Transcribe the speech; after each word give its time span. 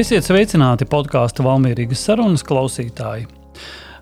Esiet 0.00 0.24
sveicināti 0.24 0.86
podkāstu 0.88 1.44
Valmīrijas 1.44 2.00
sarunas 2.06 2.44
klausītāji. 2.46 3.26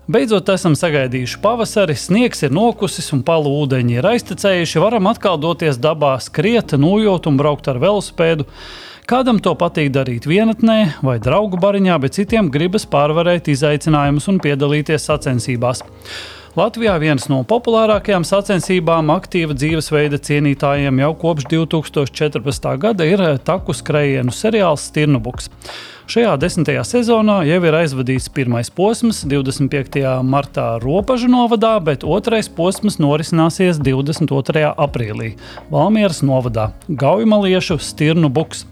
Beidzot, 0.07 0.47
esam 0.53 0.77
sagaidījuši 0.79 1.39
pavasari, 1.43 1.95
sniegs 1.99 2.45
ir 2.45 2.53
nokusis 2.55 3.09
un 3.17 3.23
palu 3.27 3.51
ūdeņi 3.65 3.97
ir 3.97 4.07
aiztecējuši. 4.13 4.79
Varam 4.79 5.09
atkal 5.11 5.35
doties 5.43 5.81
dabā, 5.81 6.13
skriet, 6.23 6.77
nojot 6.79 7.27
un 7.27 7.41
braukt 7.41 7.67
ar 7.67 7.81
velospēdu. 7.83 8.47
Kādam 9.11 9.41
to 9.43 9.51
patīk 9.59 9.91
darīt 9.97 10.29
vienatnē 10.29 10.77
vai 11.03 11.17
draugu 11.19 11.59
bariņā, 11.59 11.99
bet 12.05 12.15
citiem 12.15 12.47
gribas 12.53 12.87
pārvarēt 12.87 13.51
izaicinājumus 13.51 14.29
un 14.31 14.39
piedalīties 14.45 15.09
sacensībās. 15.09 15.83
Latvijā 16.57 16.95
viens 16.97 17.27
no 17.29 17.43
populārākajām 17.45 18.23
sacensībām 18.25 19.11
aktīva 19.13 19.53
dzīvesveida 19.53 20.17
cienītājiem 20.25 21.01
jau 21.03 21.11
kopš 21.21 21.45
2014. 21.51 22.71
gada 22.81 23.05
ir 23.05 23.21
taku 23.45 23.75
skrējienu 23.77 24.33
seriāls 24.33 24.87
Stirnubuks. 24.89 25.51
Šajā 26.09 26.31
desmitajā 26.41 26.81
sezonā 26.89 27.35
jau 27.45 27.57
ir 27.69 27.75
aizvadīts 27.83 28.31
pirmais 28.33 28.71
posms 28.73 29.19
25. 29.29 29.99
martā 30.25 30.63
Ropažu 30.81 31.27
novadā, 31.29 31.75
bet 31.85 32.01
otrais 32.01 32.49
posms 32.49 32.97
norisināsies 32.97 33.77
22. 33.77 34.63
aprīlī 34.73 35.35
Valmieras 35.69 36.23
novadā 36.25 36.71
Gaujamaliešu 36.89 37.77
Stirnu 37.77 38.31
Buks. 38.33 38.65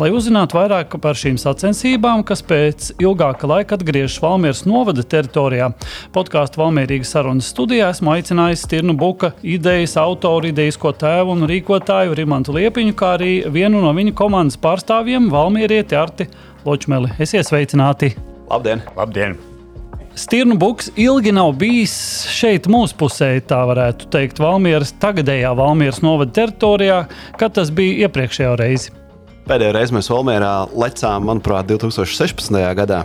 Lai 0.00 0.08
uzzinātu 0.14 0.56
vairāk 0.56 0.96
par 1.04 1.20
šīm 1.20 1.36
sacensībām, 1.42 2.22
kas 2.24 2.40
pēc 2.48 2.94
ilgāka 2.96 3.50
laika 3.50 3.76
atgriežas 3.76 4.16
Valmieras 4.24 4.64
novada 4.64 5.04
teritorijā, 5.04 5.74
podkāstu 6.16 6.62
Valmierīgas 6.62 7.12
sarunas 7.12 7.52
studijā 7.52 7.90
esmu 7.92 8.14
aicinājis 8.14 8.64
Stirnu 8.64 8.96
Buka 8.96 9.34
idejas 9.44 9.98
autoru, 10.00 10.48
idejas 10.48 10.80
ko 10.80 10.94
tēvu 10.96 11.36
un 11.36 11.44
rīkotāju 11.50 12.16
Rimantu 12.16 12.56
Liepiņu, 12.56 12.96
kā 12.96 13.18
arī 13.18 13.34
vienu 13.52 13.84
no 13.84 13.92
viņa 14.00 14.16
komandas 14.16 14.56
pārstāvjiem 14.64 15.28
Valmierieti 15.28 16.00
Arti 16.00 16.30
Ločmeli. 16.64 17.12
Esiet 17.18 17.48
sveicināti! 17.48 18.14
Labdien! 18.50 18.82
Labdien. 18.96 19.38
Stirnu 20.18 20.56
buks 20.58 20.90
ilgi 20.98 21.32
nav 21.32 21.54
bijis 21.60 21.92
šeit, 22.28 22.66
mūsu 22.68 22.96
pusē, 22.98 23.30
tā 23.46 23.60
varētu 23.70 24.08
teikt, 24.12 24.40
Valmieras, 24.42 24.90
tagadējā 25.00 25.52
Valmieras 25.56 26.02
novada 26.04 26.34
teritorijā, 26.40 27.04
kad 27.40 27.54
tas 27.56 27.70
bija 27.72 28.08
iepriekšējā 28.08 28.50
reizi. 28.58 28.92
Pēdējo 29.48 29.76
reizi 29.78 29.96
mēs 29.96 30.10
Valmierā 30.12 30.52
lecām, 30.76 31.24
manuprāt, 31.30 31.70
2016. 31.70 32.58
gadā. 32.76 33.04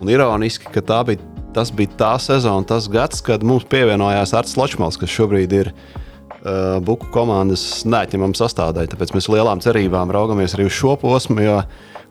Un 0.00 0.12
ironiski, 0.12 0.68
ka 0.70 0.84
tā 0.84 1.00
bija, 1.08 1.24
tas 1.56 1.72
bija 1.74 1.96
tā 1.98 2.12
sezona, 2.22 2.68
tas 2.68 2.86
gads, 2.92 3.24
kad 3.24 3.42
mums 3.42 3.64
pievienojās 3.72 4.36
Arts 4.36 4.54
Ločmals, 4.60 5.00
kas 5.00 5.12
šobrīd 5.12 5.56
ir 5.56 5.72
uh, 5.72 6.78
Buku 6.84 7.08
komandas 7.16 7.64
neatņemama 7.88 8.36
sastāvdaļa. 8.36 8.92
Tāpēc 8.92 9.16
mēs 9.16 9.30
lielām 9.32 9.64
cerībām 9.64 10.12
raugamies 10.14 10.54
arī 10.54 10.68
uz 10.68 10.76
šo 10.76 10.94
posmu. 11.00 11.40
Jo, 11.42 11.62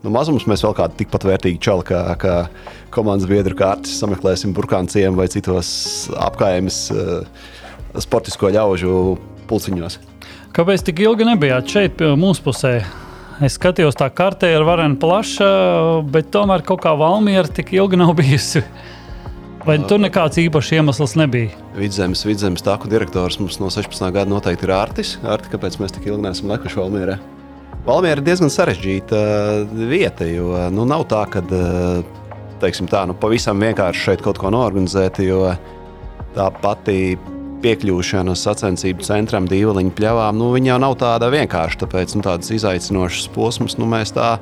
nu, 0.04 0.12
mazums 0.14 0.48
mēs 0.50 0.64
vēl 0.66 0.76
kādu 0.78 1.00
tikpat 1.00 1.28
vērtīgu 1.30 1.62
čalu 1.64 1.86
kā, 1.88 2.02
kā 2.22 2.36
komandas 2.96 3.30
biedru 3.30 3.58
kārtas 3.60 3.96
sameklēsim 4.02 4.56
burkānciem 4.56 5.16
vai 5.18 5.30
citos 5.32 5.70
apgājumus 6.28 6.82
uh, 6.96 7.48
sportisko 8.02 8.52
ļaužu 8.56 9.00
pulciņos. 9.50 10.00
Kāpēc 10.56 10.86
tik 10.88 11.02
ilgi 11.04 11.28
nebijāt 11.28 11.72
šeit, 11.72 12.04
mūsu 12.20 12.46
pusē? 12.46 12.78
Es 13.44 13.58
skatījos, 13.58 13.98
tā 14.00 14.08
kartē 14.16 14.54
ir 14.54 14.64
varena 14.64 14.96
plaša, 14.96 15.48
bet 16.08 16.30
tomēr 16.32 16.64
kaut 16.64 16.80
kā 16.86 16.94
Valmiera 16.96 17.52
tik 17.52 17.74
ilgi 17.76 18.00
nav 18.00 18.14
bijusi. 18.16 18.64
Vai 19.66 19.80
tur 19.90 20.00
nekāds 20.00 20.38
īpašs 20.40 20.76
iemesls 20.78 21.16
nebija? 21.18 21.52
Vidzemes, 21.76 22.22
vidzemes 22.24 22.64
tāku 22.64 22.88
direktors 22.88 23.40
mums 23.42 23.58
no 23.60 23.72
16. 23.74 24.08
gada 24.14 24.30
noteikti 24.30 24.68
ir 24.68 24.76
Artis. 24.78 25.16
Arti, 25.26 25.52
kāpēc 25.52 25.80
mēs 25.82 25.96
tik 25.98 26.06
ilgi 26.08 26.22
neesam 26.24 26.54
lekuši 26.54 26.80
Valmierā? 26.80 27.18
Valmiera 27.86 28.18
ir 28.18 28.26
diezgan 28.26 28.50
sarežģīta 28.50 29.18
uh, 29.22 29.74
vieta, 29.92 30.26
jo 30.26 30.50
uh, 30.56 30.68
nu, 30.74 30.88
nav 30.90 31.06
tā, 31.12 31.22
ka 31.30 31.44
uh, 31.46 32.00
teiksim, 32.64 32.90
tā, 32.90 33.04
nu, 33.06 33.14
pavisam 33.18 33.62
vienkārši 33.62 34.08
šeit 34.08 34.26
kaut 34.26 34.42
ko 34.42 34.50
norganizēt, 34.54 35.22
jo 35.22 35.52
tā 36.34 36.50
pati 36.64 37.16
piekļūšana 37.66 38.34
sacensību 38.38 39.06
centram, 39.06 39.48
dīvaļiņu 39.50 39.94
pļavām, 39.98 40.38
nu, 40.38 40.50
jau 40.66 40.80
nav 40.82 40.98
tāda 41.02 41.30
vienkārša. 41.34 41.84
Tāpēc 41.86 42.18
nu, 42.18 42.26
tādas 42.26 42.52
izaicinošas 42.58 43.30
posmas 43.34 43.78
nu, 43.80 43.88
mēs 43.90 44.14
tā 44.18 44.36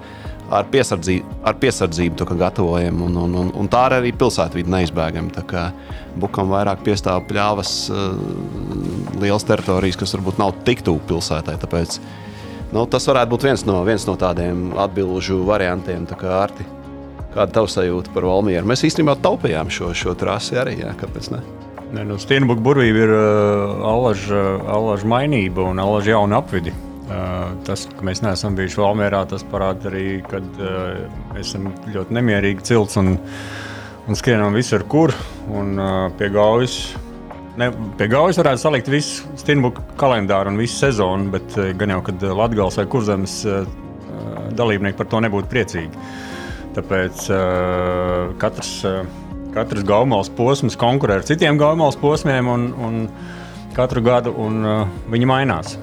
ar 0.53 0.67
piesardzību, 0.71 1.37
ar 1.47 1.55
piesardzību 1.59 2.27
gatavojam. 2.39 3.03
Un, 3.05 3.15
un, 3.25 3.37
un, 3.43 3.53
un 3.59 3.71
tā 3.71 3.85
arī 3.99 4.11
pilsētvide 4.17 4.71
neizbēgama. 4.71 5.67
Bukam 6.19 6.51
vairāk 6.51 6.83
piestāv 6.85 7.23
pļāvas, 7.29 7.77
liels 9.23 9.47
teritorijas, 9.47 9.99
kas 9.99 10.15
varbūt 10.17 10.41
nav 10.41 10.55
tik 10.67 10.83
tuvu 10.85 11.01
pilsētai. 11.09 11.57
Tāpēc 11.63 11.99
Nu, 12.73 12.88
tas 12.89 13.06
varētu 13.06 13.29
būt 13.35 13.44
viens 13.45 13.63
no, 13.69 13.75
viens 13.85 14.03
no 14.09 14.16
tādiem 14.17 14.72
atbildžu 14.81 15.44
variantiem. 15.45 16.07
Tā 16.09 16.16
kā 16.17 16.31
Arti, 16.39 16.66
kāda 17.35 17.45
ir 17.45 17.57
tava 17.59 17.69
sajūta 17.69 18.13
par 18.16 18.25
Valmieru? 18.25 18.66
Mēs 18.72 18.81
īstenībā 18.88 19.13
taupījām 19.22 19.69
šo, 19.69 19.91
šo 19.97 20.16
trasi 20.17 20.57
arī. 20.57 20.79
Jā, 20.81 20.95
kāpēc 20.97 21.29
ne? 21.35 21.44
Ne, 21.94 22.07
nu, 22.09 22.17
Stienbuka 22.17 22.63
burvība 22.66 23.03
ir 23.03 23.13
uh, 23.13 23.83
alaža, 23.85 24.41
alaža 24.73 25.06
mainība 25.06 25.67
un 25.69 25.83
alaža 25.83 26.16
jauna 26.16 26.41
apvidi. 26.41 26.73
Uh, 27.03 27.51
tas, 27.67 27.85
ka 27.94 28.07
mēs 28.07 28.23
neesam 28.25 28.57
bijuši 28.57 28.81
Valmjerā, 28.81 29.22
tas 29.29 29.45
parāda 29.51 29.91
arī, 29.91 30.07
ka 30.25 30.41
uh, 30.41 31.38
esam 31.38 31.69
ļoti 31.94 32.17
nemierīgi 32.17 32.66
cilts 32.72 32.97
un, 33.03 33.19
un 34.07 34.17
skrienam 34.17 34.57
visur, 34.57 34.88
kur 34.89 35.13
un 35.53 35.75
uh, 35.78 36.07
pie 36.17 36.33
gaujas 36.33 36.79
Ne, 37.53 37.67
pie 37.99 38.07
gaujas 38.09 38.39
varētu 38.41 38.61
salikt 38.63 38.87
visu 38.89 39.27
Stinbuka 39.37 39.83
kalendāru 39.99 40.49
un 40.49 40.57
visu 40.57 40.79
sezonu, 40.79 41.29
bet 41.35 41.57
eh, 41.61 41.73
gan 41.77 41.93
jau, 41.93 41.99
kad 42.07 42.23
Latvijas 42.33 42.79
vai 42.79 42.85
Kurzemes 42.89 43.35
uh, 43.45 43.67
dalībnieki 44.57 44.97
par 44.97 45.09
to 45.11 45.21
nebūtu 45.23 45.49
priecīgi. 45.51 46.07
Tāpēc 46.73 47.27
katrs, 48.41 48.71
katrs 49.53 49.83
gaumals 49.85 50.31
posms 50.33 50.77
konkurē 50.79 51.19
ar 51.19 51.25
citiem 51.27 51.59
gaumals 51.61 51.97
posmiem 52.01 52.49
un, 52.49 52.63
un 52.81 52.95
katru 53.77 54.01
gadu 54.05 54.33
un, 54.41 54.63
viņi 55.13 55.29
mainās. 55.29 55.75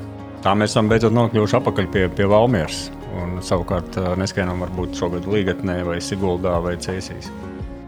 Tā 0.42 0.56
mēs 0.58 0.74
esam 0.74 0.90
beidzot 0.90 1.14
nokļuvuši 1.14 1.58
atpakaļ 1.60 1.90
pie, 1.94 2.08
pie 2.16 2.26
Valmieras. 2.30 2.88
Un, 3.20 3.38
savukārt 3.44 4.00
neskaidām 4.18 4.66
varbūt 4.66 4.98
šogad 4.98 5.30
Līgatnē 5.30 5.80
vai 5.86 6.00
Siguldā 6.02 6.58
vai 6.64 6.74
Cēsīs 6.82 7.30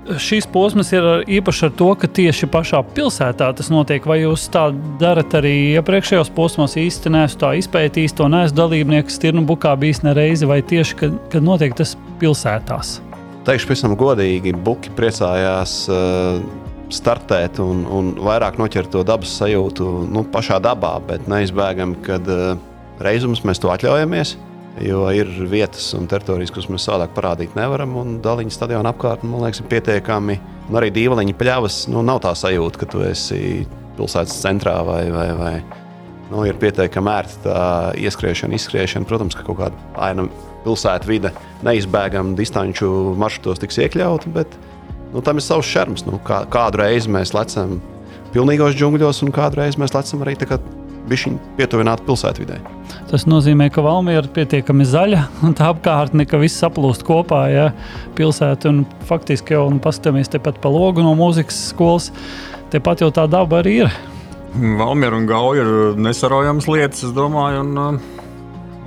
šīs 0.06 0.46
posms 0.50 0.90
ir 0.94 1.06
īpašs 1.38 1.66
ar 1.68 1.72
to, 1.78 1.90
ka 1.98 2.08
tieši 2.10 2.48
pašā 2.50 2.80
pilsētā 2.96 3.50
tas 3.56 3.70
notiek. 3.72 4.04
Vai 4.08 4.22
jūs 4.22 4.48
tā 4.52 4.68
darat 5.00 5.34
arī 5.38 5.54
iepriekšējos 5.78 6.32
posmos? 6.36 6.76
īsti 6.78 7.12
neesmu 7.12 7.40
tā 7.42 7.52
izpētījis, 7.60 8.16
to 8.18 8.28
neesmu 8.32 8.58
dalībnieks 8.58 9.18
Stirnu 9.18 9.44
bukā 9.46 9.74
bijis 9.78 10.02
nereizi, 10.06 10.48
vai 10.48 10.60
tieši, 10.62 10.98
kad, 10.98 11.16
kad 11.32 11.46
notiek 11.46 11.76
tas 11.78 11.94
pilsētās? 12.22 12.98
Teikšu 13.46 13.70
pavisam 13.70 13.96
godīgi, 13.98 14.54
Buki 14.54 14.92
priecājās 14.96 15.74
uh, 15.90 16.38
startēt 16.94 17.58
un, 17.62 17.82
un 17.90 18.14
vairāk 18.22 18.58
noķert 18.60 18.92
to 18.94 19.02
dabas 19.06 19.34
sajūtu 19.40 19.90
nu, 20.12 20.24
pašā 20.30 20.60
dabā, 20.62 20.96
bet 21.08 21.26
neizbēgam, 21.30 21.96
kad 22.06 22.30
uh, 22.30 22.54
reizums 23.02 23.42
mēs 23.46 23.62
to 23.62 23.70
atļaujamies. 23.74 24.36
Uh, 24.36 24.51
Jo 24.80 25.04
ir 25.12 25.28
vietas 25.50 25.90
un 25.98 26.06
teritorijas, 26.08 26.50
kuras 26.54 26.70
mēs 26.72 26.86
savādāk 26.88 27.12
parādīt 27.12 27.56
nevaram. 27.58 27.92
Un 28.00 28.16
Daliņas 28.24 28.56
stadiona 28.56 28.94
apkārtnē, 28.94 29.28
man 29.28 29.44
liekas, 29.44 29.60
ir 29.60 29.68
pietiekami. 29.68 30.38
Un 30.70 30.78
arī 30.80 30.88
dīvainiņa 30.94 31.36
pļavas, 31.36 31.76
nu, 31.92 32.00
nav 32.06 32.22
tā 32.24 32.32
sajūta, 32.38 32.80
ka 32.80 32.88
tu 32.88 33.02
esi 33.04 33.66
pilsētas 33.98 34.38
centrā 34.40 34.78
vai, 34.86 35.02
vai, 35.12 35.28
vai 35.36 35.52
nu, 36.30 36.46
ir 36.48 36.56
pietiekami 36.60 37.12
ērta 37.12 37.42
tā 37.44 37.66
ieskriešana, 38.00 38.56
izskriešana. 38.56 39.08
Protams, 39.08 39.36
ka 39.36 39.44
kaut 39.44 39.60
kāda 39.60 39.86
aina 40.08 40.24
pilsētas 40.64 41.10
vide 41.10 41.34
neizbēgami 41.66 42.36
distanču 42.38 42.88
maršrutos 43.20 43.60
tiks 43.60 43.80
iekļauta, 43.84 44.32
bet 44.32 44.56
nu, 45.12 45.20
tam 45.20 45.36
ir 45.36 45.44
savs 45.44 45.68
šarms. 45.68 46.06
Nu, 46.08 46.16
kā, 46.24 46.46
kādu 46.52 46.80
reizi 46.80 47.12
mēs 47.12 47.34
lecam 47.36 47.76
pilnīgos 48.32 48.78
džungļos, 48.78 49.20
un 49.26 49.36
kādu 49.36 49.60
reizi 49.60 49.82
mēs 49.82 49.92
lecam 49.92 50.24
arī 50.24 50.38
bišķiņu 51.10 51.56
pietuvināti 51.58 52.06
pilsētvidē. 52.06 52.58
Tas 53.10 53.26
nozīmē, 53.28 53.68
ka 53.72 53.84
Valmiera 53.84 54.22
ir 54.24 54.30
pietiekami 54.34 54.86
zaļa 54.88 55.24
un 55.46 55.56
tā 55.58 55.70
apkārtne, 55.72 56.26
ka 56.28 56.40
viss 56.40 56.60
saplūst 56.62 57.04
kopā. 57.08 57.42
Ja, 57.52 57.66
pilsēta 58.18 58.70
un 58.70 58.82
faktiski 59.08 59.56
jau 59.56 59.66
paskatāmies 59.82 60.32
tepat 60.32 60.60
pa 60.62 60.72
logu 60.72 61.04
no 61.04 61.14
mūzikas 61.18 61.58
skolas, 61.72 62.10
tepat 62.72 63.04
jau 63.04 63.10
tā 63.14 63.26
daba 63.30 63.60
arī 63.62 63.82
ir. 63.84 64.00
Valmiera 64.52 65.16
un 65.16 65.28
Gauja 65.28 65.64
ir 65.64 66.00
nesaraujams 66.00 66.68
lietas, 66.68 67.06
es 67.08 67.14
domāju. 67.16 67.64
Un, 67.64 68.00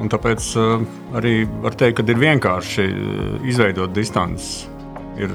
un 0.01 0.11
tāpēc 0.11 0.49
eh, 0.61 0.89
arī 1.17 1.35
var 1.63 1.77
teikt, 1.77 2.01
ka 2.01 2.09
ir 2.11 2.21
vienkārši 2.21 2.89
eh, 2.89 3.47
izveidot 3.49 3.93
distanci. 3.95 4.69
Ir 5.15 5.31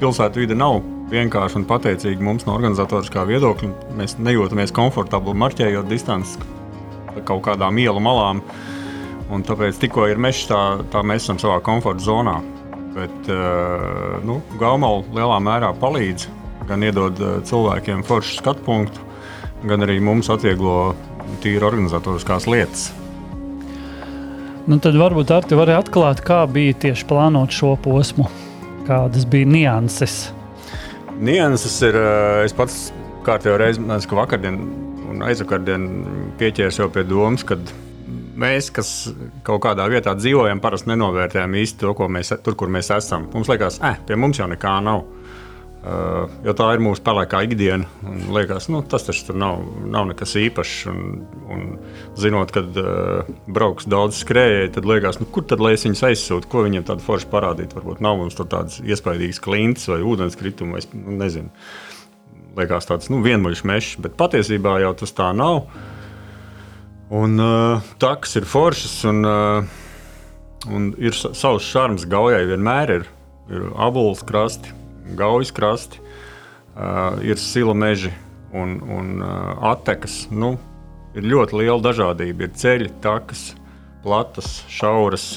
pilsēta 0.00 0.40
vide 0.40 0.56
nav 0.56 0.78
vienkārši 1.10 1.60
un 1.60 1.66
pateicīgi 1.68 2.24
mums 2.24 2.46
no 2.46 2.54
organizatoriskā 2.56 3.24
viedokļa. 3.28 3.70
Mēs 3.98 4.16
nejūtamies 4.22 4.74
komfortabli 4.74 5.34
marķējot 5.42 5.90
distanci 5.90 6.38
kaut 7.26 7.42
kādām 7.48 7.78
ielu 7.82 8.00
malām. 8.02 8.42
Un 9.30 9.44
tāpēc 9.46 9.78
tikko 9.78 10.08
ir 10.10 10.18
mežs, 10.18 10.46
tā, 10.50 10.80
tā 10.90 11.02
mēs 11.06 11.26
esam 11.26 11.38
savā 11.42 11.60
komforta 11.66 12.02
zonā. 12.02 12.38
Bet 12.94 13.30
uh, 13.30 14.18
nu, 14.26 14.40
Gaumala 14.58 15.04
lielā 15.14 15.38
mērā 15.42 15.70
palīdz 15.78 16.26
gan 16.66 16.82
iedod 16.86 17.18
uh, 17.22 17.36
cilvēkiem 17.46 18.02
foršu 18.06 18.40
skatu 18.40 18.64
punktu, 18.66 19.04
gan 19.66 19.86
arī 19.86 20.00
mums 20.02 20.30
atvieglo 20.32 20.96
tīri 21.44 21.62
organizatoriskās 21.66 22.48
lietas. 22.50 22.88
Nu, 24.70 24.78
tad 24.82 24.98
varbūt 24.98 25.30
Arti 25.34 25.56
var 25.58 25.70
atklāt, 25.78 26.20
kā 26.26 26.42
bija 26.50 26.76
tieši 26.86 27.06
plānot 27.10 27.54
šo 27.54 27.76
posmu, 27.80 28.26
kādas 28.86 29.24
bija 29.30 29.48
nianses. 29.48 30.20
Nianses 31.20 31.74
ir, 31.84 31.96
eh, 32.00 32.46
es 32.46 32.54
pats 32.56 32.76
kārtējo 33.26 33.58
reizi, 33.60 33.82
ka 34.08 34.16
vakardien 34.16 34.56
un 35.10 35.20
aizvakardien 35.26 35.82
pieķēries 36.40 36.78
jau 36.80 36.86
pie 36.88 37.02
domas, 37.04 37.44
ka 37.44 37.58
mēs, 38.40 38.70
kas 38.72 39.10
kaut 39.44 39.60
kādā 39.66 39.84
vietā 39.92 40.14
dzīvojam, 40.16 40.62
parasti 40.64 40.88
nenovērtējam 40.88 41.58
īsti 41.60 41.82
to, 41.82 41.92
mēs, 42.08 42.32
tur, 42.42 42.56
kur 42.56 42.72
mēs 42.72 42.88
esam. 42.96 43.28
Mums 43.34 43.52
liekas, 43.52 43.80
eh, 43.84 43.98
pie 44.06 44.16
mums 44.16 44.40
jau 44.40 44.48
nekā 44.48 44.78
nav. 44.82 45.04
Uh, 45.80 46.26
jo 46.44 46.52
tā 46.52 46.66
ir 46.76 46.82
mūsu 46.84 47.00
pelēkā 47.00 47.38
ikdiena. 47.46 47.86
Liekas, 48.28 48.66
nu, 48.68 48.82
tas 48.84 49.06
taču 49.06 49.32
nav, 49.32 49.62
nav 49.88 50.10
nekas 50.10 50.34
īpašs. 50.36 50.74
Un, 50.92 51.22
un 51.48 51.62
zinot, 52.20 52.50
ka 52.52 52.60
uh, 52.60 53.30
brauks 53.48 53.86
daudz 53.88 54.18
skrējēji, 54.20 54.74
tad 54.74 54.88
liekas, 54.88 55.22
nu, 55.22 55.28
kur 55.32 55.46
tad 55.48 55.62
lai 55.64 55.72
es 55.78 55.86
viņus 55.86 56.02
aizsūtu, 56.10 56.50
ko 56.52 56.66
viņiem 56.66 56.84
tādu 56.84 57.04
foršu 57.06 57.30
parādīt. 57.32 57.72
Varbūt 57.72 58.02
nav 58.04 58.18
mums 58.20 58.36
tur 58.36 58.50
tādas 58.52 58.76
iespaidīgas 58.84 59.40
klints 59.40 59.88
vai 59.88 60.02
ūdenskritumi, 60.04 60.76
vai 60.76 61.00
nu, 61.00 61.14
nezinu. 61.22 61.48
Liekas, 62.58 62.88
tāds 62.90 63.08
nu, 63.08 63.22
vienmuļš 63.24 63.62
mežs, 63.70 63.94
bet 64.04 64.18
patiesībā 64.20 64.82
jau 64.82 64.90
tas 65.00 65.16
tā 65.16 65.30
nav. 65.32 65.62
Un 67.08 67.40
uh, 67.40 67.86
taks 68.04 68.36
ir 68.36 68.44
foršs 68.44 68.98
un, 69.08 69.24
uh, 69.24 70.68
un 70.68 70.92
ir 71.00 71.16
savs 71.16 71.64
šarms 71.72 72.04
gaujai 72.10 72.44
vienmēr 72.52 72.94
ir. 72.98 73.08
Ir 73.50 73.64
abulis 73.80 74.20
krasti, 74.22 74.76
gaujas 75.18 75.52
krasti, 75.54 76.00
uh, 76.00 77.20
ir 77.26 77.40
sila 77.40 77.74
meži 77.74 78.12
un, 78.52 78.78
un 78.84 79.20
uh, 79.22 79.54
attekas. 79.72 80.24
Nu, 80.30 80.56
ir 81.14 81.26
ļoti 81.26 81.60
liela 81.62 81.80
dažādība. 81.90 82.46
Ir 82.46 82.56
ceļi, 82.58 82.90
takas, 83.04 83.50
platas, 84.04 84.60
šauras. 84.70 85.30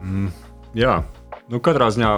Mm, 0.00 0.30
jā, 0.78 1.00
Nu, 1.50 1.58
katrā 1.58 1.88
ziņā 1.90 2.10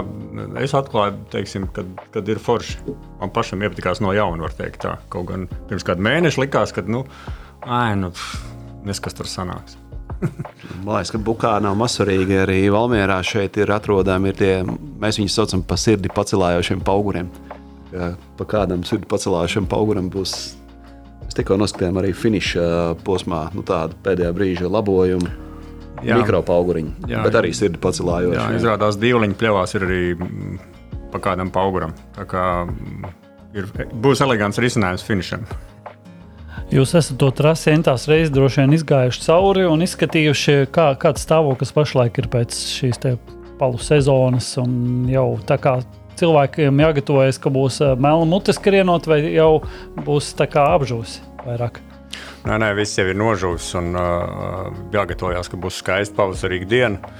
es 0.61 0.75
atklāju, 0.77 1.15
teiksim, 1.33 1.65
kad, 1.73 1.87
kad 2.13 2.27
ir 2.29 2.37
forši. 2.41 2.77
Man 3.17 3.31
pašam 3.33 3.63
iepatikās 3.65 3.97
no 4.03 4.11
jauna, 4.13 4.45
var 4.45 4.53
teikt. 4.53 4.83
Tā. 4.85 4.99
Kaut 5.09 5.25
gan 5.31 5.47
pirms 5.71 5.85
kāda 5.87 6.05
mēneša 6.05 6.43
likās, 6.43 6.73
ka, 6.75 6.85
nu, 6.85 7.01
ai, 7.65 7.95
nu, 7.97 8.11
neskas 8.85 9.17
tur 9.17 9.29
sanāks. 9.29 9.79
Man 10.83 10.95
liekas, 10.97 11.11
ka 11.13 11.21
Bukā 11.21 11.53
nav 11.63 11.77
mazsvarīgi. 11.79 12.39
Arī 12.43 12.57
Valmjerā 12.73 13.19
šeit 13.25 13.57
ir 13.61 13.71
atrodami 13.73 14.31
ir 14.31 14.39
tie, 14.39 14.51
mēs 14.63 15.19
viņus 15.21 15.37
saucam 15.39 15.63
par 15.67 15.79
sirdi 15.81 16.11
pacelājošiem 16.13 16.83
auguriem. 16.93 17.31
Pa 17.93 18.47
kādam 18.49 18.83
sirdi 18.87 19.09
pacelājošam 19.09 19.69
auguram 19.77 20.09
būs. 20.13 20.35
Mēs 21.23 21.37
tikko 21.37 21.57
noskatījām 21.61 21.99
arī 22.01 22.11
finiša 22.17 22.67
posmā, 23.05 23.45
nu, 23.55 23.63
tādu 23.67 23.97
pēdējā 24.05 24.33
brīža 24.35 24.71
labojumu. 24.71 25.39
Mikropauguriņu, 26.03 27.05
bet 27.07 27.35
arī 27.39 27.53
sirdi 27.55 27.79
pacelājoši. 27.79 28.35
Jā, 28.35 28.47
jā. 28.51 28.57
izrādās 28.59 28.97
dīvaļiņa 28.99 29.37
pļavās 29.39 29.75
ir 29.77 29.85
arī 29.87 29.99
pa 31.13 31.21
kādam 31.23 31.51
pauguram. 31.53 31.93
Tā 32.17 32.25
kā 32.27 32.43
ir, 33.55 33.69
būs 34.03 34.23
elegants 34.25 34.59
risinājums 34.59 35.05
finišam. 35.07 35.45
Jūs 36.73 36.95
esat 36.97 37.19
to 37.21 37.27
trasi 37.29 37.69
entās 37.69 38.07
reizes 38.09 38.31
droši 38.33 38.63
vien 38.63 38.71
izgājuši 38.73 39.21
cauri 39.27 39.67
un 39.69 39.83
izskatījuši, 39.85 40.55
kā, 40.73 40.87
kāds 40.97 41.21
stāvoklis 41.21 41.69
pašlaik 41.75 42.17
ir 42.17 42.27
pēc 42.33 42.55
šīs 42.79 42.97
palu 43.59 43.77
sezonas. 43.77 44.55
Jau 45.13 45.27
tā 45.45 45.59
kā 45.61 45.75
cilvēkiem 46.17 46.81
jāgatavojas, 46.81 47.37
ka 47.43 47.53
būs 47.53 47.77
eh, 47.85 47.93
melna 47.93 48.25
mutes 48.31 48.57
krienot, 48.57 49.05
vai 49.05 49.21
jau 49.35 49.61
būs 50.01 50.33
apžūsi 50.41 51.21
vairāk. 51.45 51.77
Nē, 52.47 52.57
nē, 52.57 52.73
viss 52.75 52.97
jau 52.97 53.05
ir 53.05 53.21
nožūs 53.21 53.69
un 53.77 53.93
uh, 53.93 54.73
jāgatavojas, 54.93 55.47
ka 55.53 55.61
būs 55.61 55.77
skaista 55.79 56.17
pavasarīga 56.17 56.67
diena. 56.73 57.13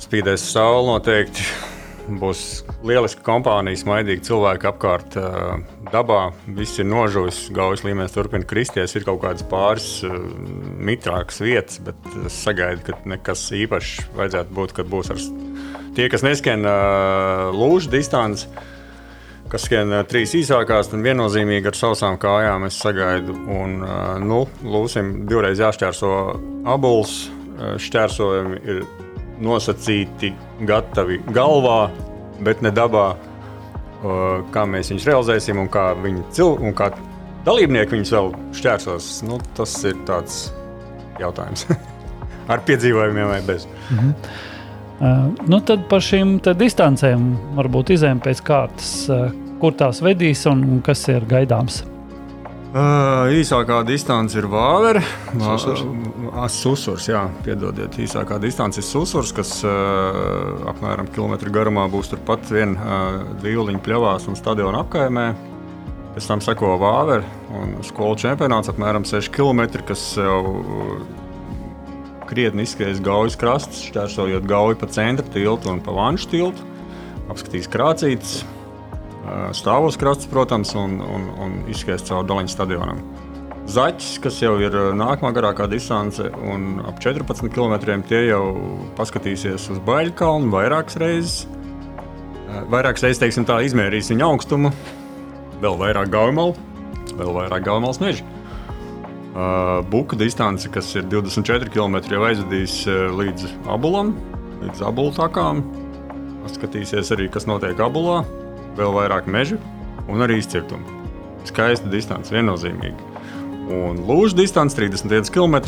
Spīdēs 0.00 0.42
saule 0.50 0.90
noteikti 0.90 1.46
būs 2.20 2.64
lieliska 2.86 3.22
kompānija, 3.26 3.80
smaidīgi 3.80 4.24
cilvēki 4.30 4.68
apkārt 4.70 5.16
dabā. 5.92 6.20
Viss 6.56 6.80
ir 6.80 6.88
nožūs, 6.90 7.48
gaujas 7.56 7.84
līmenis 7.86 8.14
turpina 8.14 8.46
kristies. 8.48 8.96
Ir 8.96 9.06
kaut 9.08 9.22
kādas 9.24 9.46
pāris 9.50 9.88
mitrākas 10.80 11.40
vietas, 11.44 11.80
bet 11.84 12.10
es 12.24 12.40
sagaidu, 12.46 12.86
ka 12.88 13.14
nekas 13.14 13.46
īpašs 13.56 14.10
vajadzētu 14.18 14.58
būt, 14.58 14.76
kad 14.78 14.90
būs 14.90 15.12
ar 15.14 15.22
tie, 15.98 16.10
kas 16.12 16.26
neskan 16.26 16.66
lūžu 17.56 17.92
distanci. 17.92 18.50
Kas 19.50 19.64
skan 19.66 19.90
trīs 20.06 20.30
īsākās, 20.38 20.92
un 20.94 21.02
viennozīmīgi 21.02 21.66
ar 21.66 21.74
sausām 21.74 22.20
kājām 22.22 22.68
es 22.68 22.76
sagaidu. 22.78 23.34
Un, 23.50 23.80
nu, 24.22 24.44
lūsim, 24.62 25.24
divreiz 25.26 25.58
jāšķērso 25.58 26.12
abuls. 26.70 27.24
Uh, 27.26 27.40
šķērsojumi 27.80 28.60
ir 28.64 28.84
nosacīti, 29.40 30.32
gatavi 30.68 31.20
galvā, 31.34 31.90
bet 32.44 32.62
ne 32.64 32.72
dabā. 32.74 33.10
Kā 34.54 34.64
mēs 34.64 34.88
viņus 34.92 35.06
realizēsim 35.10 35.58
un 35.60 35.66
kā, 35.68 35.90
viņi 36.00 36.22
cil, 36.32 36.54
un 36.56 36.72
kā 36.76 36.88
dalībnieki 37.44 37.98
viņus 37.98 38.12
vēl 38.16 38.30
šķērsos, 38.56 39.10
nu, 39.28 39.36
tas 39.58 39.74
ir 39.84 39.98
tāds 40.08 40.46
jautājums. 41.20 41.66
Ar 42.52 42.62
piedzīvojumiem 42.66 43.28
vai 43.28 43.42
bez. 43.46 43.68
Mm 43.90 43.98
-hmm. 43.98 44.14
Uh, 45.00 45.32
nu 45.48 45.60
tad 45.64 45.86
par 45.88 46.02
šīm 46.04 46.34
distancēm 46.60 47.22
varbūt 47.56 47.94
izējām 47.94 48.18
pēc 48.20 48.42
kārtas, 48.44 49.08
uh, 49.08 49.30
kur 49.60 49.72
tās 49.72 50.02
vedīs 50.04 50.42
un, 50.50 50.60
un 50.64 50.82
kas 50.84 51.08
ir 51.08 51.24
gaidāms. 51.24 51.84
Uh, 52.70 53.26
īsākā 53.34 53.80
distance 53.82 54.36
ir 54.38 54.46
Vāvere. 54.46 55.00
Susurs. 56.54 57.08
Jā, 57.10 57.24
piedodiet. 57.42 57.96
Īsākā 57.98 58.36
distance 58.38 58.78
ir 58.78 58.86
Susurs, 58.86 59.32
kas 59.34 59.56
uh, 59.66 60.68
apmēram 60.70 61.08
kilometru 61.10 61.50
garumā 61.50 61.88
būs 61.90 62.12
turpat 62.12 62.46
vien 62.54 62.76
uh, 62.78 63.24
Dīliņa 63.42 63.82
pļavās 63.82 64.28
un 64.30 64.38
stadiona 64.38 64.84
apkaimē. 64.84 65.24
Pēc 66.14 66.28
tam 66.30 66.44
seko 66.46 66.76
Vāvere 66.78 67.26
un 67.58 67.74
skolu 67.86 68.14
čempionāts 68.22 68.70
apmēram 68.70 69.02
6 69.08 69.32
km, 69.34 69.64
kas 69.90 70.06
jau 70.14 70.38
krietni 72.30 72.62
izskries 72.68 73.02
Gaujas 73.02 73.34
krastes, 73.38 73.82
šķērsojot 73.90 74.46
Gauju 74.46 74.78
pa 74.78 74.86
centra 74.94 75.26
tiltu 75.34 75.74
un 75.74 75.82
pa 75.82 75.98
Vanšu 75.98 76.30
tiltu. 76.36 76.70
Apskatīs 77.34 77.66
krācītes 77.70 78.40
stāvos 79.56 79.98
krastes, 80.00 80.28
protams, 80.30 80.72
un, 80.78 80.98
un, 81.02 81.26
un 81.42 81.58
izskries 81.70 82.04
caur 82.06 82.26
Doliņu 82.26 82.52
stadionam. 82.52 83.02
Zaķis, 83.70 84.16
kas 84.24 84.40
jau 84.42 84.56
ir 84.58 84.74
nākamā 84.98 85.30
garākā 85.36 85.68
distance, 85.70 86.24
un 86.42 86.80
ap 86.88 86.98
14 87.02 87.52
km 87.54 87.76
tie 88.08 88.24
jau 88.30 88.42
paskatīsies 88.98 89.68
uz 89.70 89.78
Baļķa 89.86 90.16
kalnu 90.18 90.50
vairākas 90.50 90.98
reizes. 90.98 91.36
Vairākas 92.72 93.04
reizes, 93.06 93.20
teiksim, 93.22 93.46
tā 93.46 93.60
izmērīs 93.62 94.10
viņa 94.10 94.26
augstumu, 94.26 94.72
vēl 95.62 95.78
vairāk 95.78 96.10
gaumalu, 96.10 96.56
vēl 97.14 97.32
vairāk 97.36 97.68
gaumalas 97.68 98.02
meža. 98.02 98.26
Uh, 99.30 99.78
Buka 99.86 100.18
distance, 100.18 100.66
kas 100.74 100.88
ir 100.98 101.06
24 101.06 101.70
km, 101.70 102.00
jau 102.10 102.24
aizvedīs 102.26 102.82
līdz 102.90 103.46
abulam, 103.70 104.16
līdz 104.64 104.82
abulu 104.88 105.14
takām. 105.14 105.62
Paskatīsies 106.42 107.14
arī, 107.14 107.30
kas 107.30 107.46
notiek 107.46 107.78
abulā 107.78 108.24
vēl 108.78 108.94
vairāk 108.96 109.28
mežu 109.30 109.58
un 110.10 110.24
arī 110.24 110.40
izcirtumu. 110.40 110.98
Skaista 111.48 111.88
distance, 111.90 112.32
viennozīmīgi. 112.34 113.08
Un 113.70 114.02
lūža 114.08 114.36
distance 114.40 114.76
31 114.76 115.30
km 115.30 115.60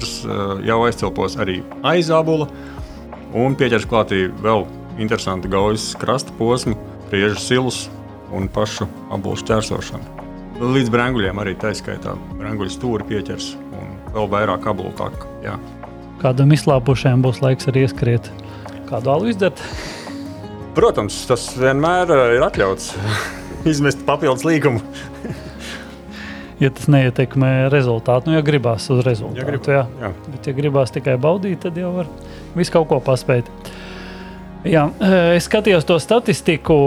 jau 0.67 0.79
aizcelpos 0.87 1.39
arī 1.41 1.61
aiz 1.87 2.11
abula 2.11 2.49
un 3.33 3.55
pieķers 3.57 3.87
klātī 3.89 4.27
vēl 4.43 4.67
interesantu 5.01 5.51
gaujas 5.53 5.93
krasta 6.01 6.35
posmu, 6.39 6.75
priežu 7.11 7.39
silus 7.41 7.85
un 8.35 8.49
pašu 8.53 8.89
abulu 9.13 9.39
šķērsošanu. 9.41 10.19
Līdz 10.63 10.93
brānguļiem 10.93 11.41
arī 11.43 11.55
tā 11.59 11.73
skaitā 11.77 12.15
brānguļu 12.39 12.75
stūri 12.75 13.07
pieķers 13.09 13.55
un 13.79 13.97
vēl 14.15 14.29
vairāk 14.35 14.69
abulu 14.71 14.93
taku. 14.99 15.31
Kādam 16.23 16.53
izslāpušajam 16.55 17.25
būs 17.25 17.41
laiks 17.43 17.71
arī 17.71 17.87
ieskriet, 17.87 18.29
kādu 18.91 19.15
alu 19.15 19.33
izdarīt. 19.33 19.63
Protams, 20.73 21.19
tas 21.29 21.51
vienmēr 21.61 22.09
eh, 22.15 22.37
ir 22.39 22.45
atļauts 22.47 22.93
izmest 23.73 24.07
papildus 24.09 24.47
līgumu. 24.49 24.81
ja 26.63 26.71
tas 26.73 26.89
neietekmē 26.89 27.69
rezultātu, 27.73 28.31
nu, 28.31 28.39
ja 28.39 28.45
gribās 28.47 28.89
uz 28.93 29.03
rezultātu, 29.05 29.43
ja 29.43 29.49
grib, 29.51 29.69
jā. 29.69 29.83
Jā. 30.01 30.13
bet 30.33 30.49
ja 30.49 30.55
gribās 30.57 30.95
tikai 30.95 31.19
baudīt, 31.21 31.61
tad 31.67 31.77
jau 31.77 31.91
var 31.99 32.09
visu 32.57 32.73
kaut 32.73 32.89
ko 32.89 33.03
paspēt. 33.05 33.51
Jā, 34.65 34.87
eh, 35.05 35.35
es 35.37 35.51
skatījos 35.51 35.85
to 35.85 35.99
statistiku. 36.01 36.79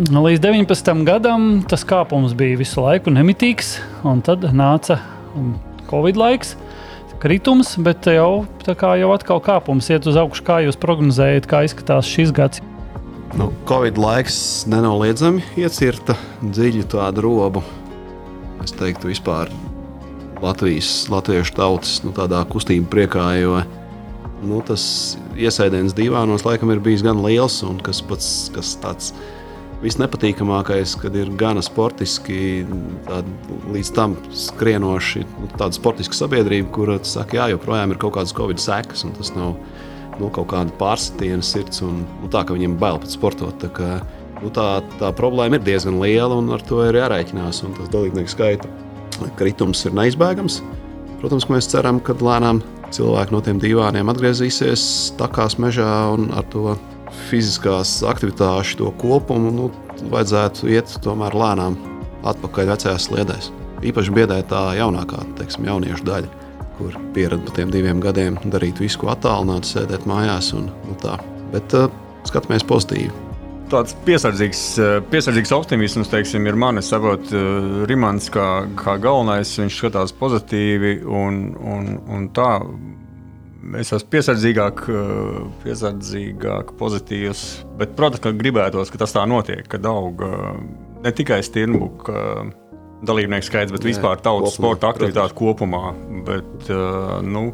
Līdz 0.00 0.42
19 0.42 1.04
gadam 1.06 1.46
tas 1.70 1.86
kāpums 1.86 2.34
bija 2.34 2.58
visu 2.58 2.82
laiku 2.82 3.12
nemitīgs, 3.14 3.76
un 4.06 4.22
tad 4.24 4.48
nāca 4.50 4.98
Covid 5.90 6.18
laiks 6.18 6.56
kritums, 7.20 7.74
bet 7.78 8.08
jau 8.08 8.46
tā 8.64 8.74
kā 8.78 8.94
jau 8.98 9.12
atkal 9.12 9.42
kāpums 9.44 9.90
iet 9.92 10.08
uz 10.08 10.16
augšu. 10.18 10.44
Kā 10.46 10.58
jūs 10.64 10.80
prognozējat, 10.80 11.46
kā 11.50 11.62
izskatās 11.68 12.08
šis 12.08 12.32
gads? 12.34 12.64
Nu, 13.38 13.52
Covid 13.68 13.98
laiks 13.98 14.64
nenoliedzami 14.66 15.44
iecirta 15.60 16.16
dziļu 16.42 16.86
tādu 16.90 17.22
robu. 17.28 17.62
Es 18.64 18.74
teiktu, 18.74 19.12
vispār 19.12 19.52
Latvijas, 20.42 21.04
latviešu 21.12 21.54
tautas 21.54 22.00
nu, 22.02 22.10
kustību 22.14 22.88
priekā, 22.90 23.26
jo 23.38 23.60
nu, 24.42 24.58
tas 24.66 24.82
iesēdiens 25.38 25.94
divānos 25.94 26.46
laikam 26.46 26.72
ir 26.74 26.80
bijis 26.82 27.04
gan 27.06 27.20
liels 27.22 27.60
un 27.66 27.78
kas 27.84 28.00
pats 28.02 28.50
kas 28.54 28.74
tāds. 28.82 29.12
Visnepatīkamākais, 29.80 30.92
kad 31.00 31.14
ir 31.16 31.30
gana 31.40 31.62
sportiski, 31.64 32.66
tād, 33.06 33.28
līdz 33.72 33.92
tam 33.96 34.16
skrienoši, 34.36 35.22
nu, 35.38 35.48
tāda 35.54 35.72
sportiska 35.78 36.18
sabiedrība, 36.18 36.68
kur 36.74 36.92
saka, 37.00 37.38
jā, 37.38 37.46
joprojām 37.54 37.94
ir 37.94 38.00
kaut 38.02 38.18
kādas 38.18 38.34
covid 38.36 38.60
sekas, 38.60 39.06
un 39.08 39.14
tas 39.16 39.32
nav 39.38 39.54
nu, 40.20 40.30
kaut 40.34 40.50
kāda 40.52 40.74
pārsitiena 40.80 41.44
sirds, 41.44 41.82
un 41.86 42.02
nu, 42.20 42.30
tā, 42.32 42.44
ka 42.46 42.56
viņiem 42.56 42.76
bail 42.80 43.00
pat 43.02 43.14
sportot. 43.14 43.56
Tā, 43.62 43.70
ka, 43.74 44.00
nu, 44.40 44.52
tā, 44.54 44.68
tā 45.00 45.12
problēma 45.16 45.58
ir 45.58 45.66
diezgan 45.66 46.00
liela, 46.02 46.36
un 46.38 46.52
ar 46.54 46.64
to 46.66 46.82
ir 46.86 47.00
jārēķinās, 47.00 47.64
un 47.66 47.76
tas 47.78 47.90
dalībnieku 47.92 48.32
skaita 48.32 48.70
kritums 49.40 49.84
ir 49.88 49.96
neizbēgams. 49.96 50.60
Protams, 51.20 51.50
mēs 51.52 51.68
ceram, 51.68 52.00
ka 52.00 52.16
lēnām 52.16 52.62
cilvēki 52.94 53.34
no 53.34 53.42
tiem 53.44 53.60
divām 53.62 54.12
atgriezīsies 54.12 54.82
takās 55.20 55.58
mežā 55.60 55.90
un 56.14 56.30
ar 56.36 56.46
to 56.52 56.74
fiziskās 57.28 58.00
aktivitāšu 58.06 58.78
to 58.80 58.90
kopumu 59.00 59.52
nu, 59.54 59.70
vajadzētu 60.12 60.70
iet 60.72 60.92
tomēr 61.04 61.36
lēnām 61.36 61.76
atpakaļ 62.30 62.72
vecajās 62.72 63.08
sliedēs. 63.08 63.50
Īpaši 63.86 64.14
biedē 64.14 64.40
tā 64.48 64.62
jaunākā, 64.76 65.22
teiksim, 65.38 65.66
jauniešu 65.68 66.04
daļa, 66.04 66.39
kur 66.80 66.98
pieredz 67.14 67.46
pa 67.46 67.56
tiem 67.60 67.72
diviem 67.72 68.02
gadiem 68.02 68.40
darīt 68.50 68.82
visu, 68.82 69.04
ko 69.04 69.12
attālināt, 69.14 69.68
sēdēt 69.68 70.08
mājās 70.10 70.52
un 70.58 70.70
nu, 70.88 70.96
tā. 71.02 71.18
Bet 71.54 71.76
uh, 71.78 71.90
skatāmies 72.28 72.66
pozitīvi 72.66 73.28
tāds 73.70 73.94
piesardzīgs, 74.02 74.60
piesardzīgs 75.12 75.52
optimisms, 75.54 76.08
teiksim, 76.10 76.42
ir 76.50 76.56
manis. 76.58 76.88
Saprot, 76.90 77.28
Rimants 77.86 78.26
kā, 78.34 78.46
kā 78.74 78.96
galvenais, 78.98 79.52
viņš 79.60 79.76
skatās 79.78 80.14
pozitīvi 80.18 80.96
un, 81.06 81.38
un, 81.62 81.92
un 82.10 82.24
tā 82.34 82.48
es 83.78 83.92
esmu 83.92 84.10
piesardzīgāk, 84.14 84.82
eh, 84.88 85.40
piesardzīgāk, 85.64 86.74
pozitīvs. 86.80 87.44
Bet, 87.78 87.94
protams, 87.98 88.24
ka 88.24 88.32
gribētos, 88.36 88.90
ka 88.92 89.02
tas 89.02 89.14
tā 89.14 89.26
notiek, 89.28 89.66
kad 89.70 89.86
aug 89.86 90.22
eh, 90.24 90.48
ne 91.04 91.12
tikai 91.16 91.40
stirnbuka 91.46 92.16
eh, 92.16 92.52
dalībnieku 93.06 93.46
skaits, 93.46 93.72
bet 93.74 93.86
vispār 93.86 94.20
tautas 94.24 94.56
sporta 94.58 94.90
aktivitāte 94.92 95.36
kopumā. 95.38 95.92
Bet, 96.26 96.70
nu, 97.26 97.44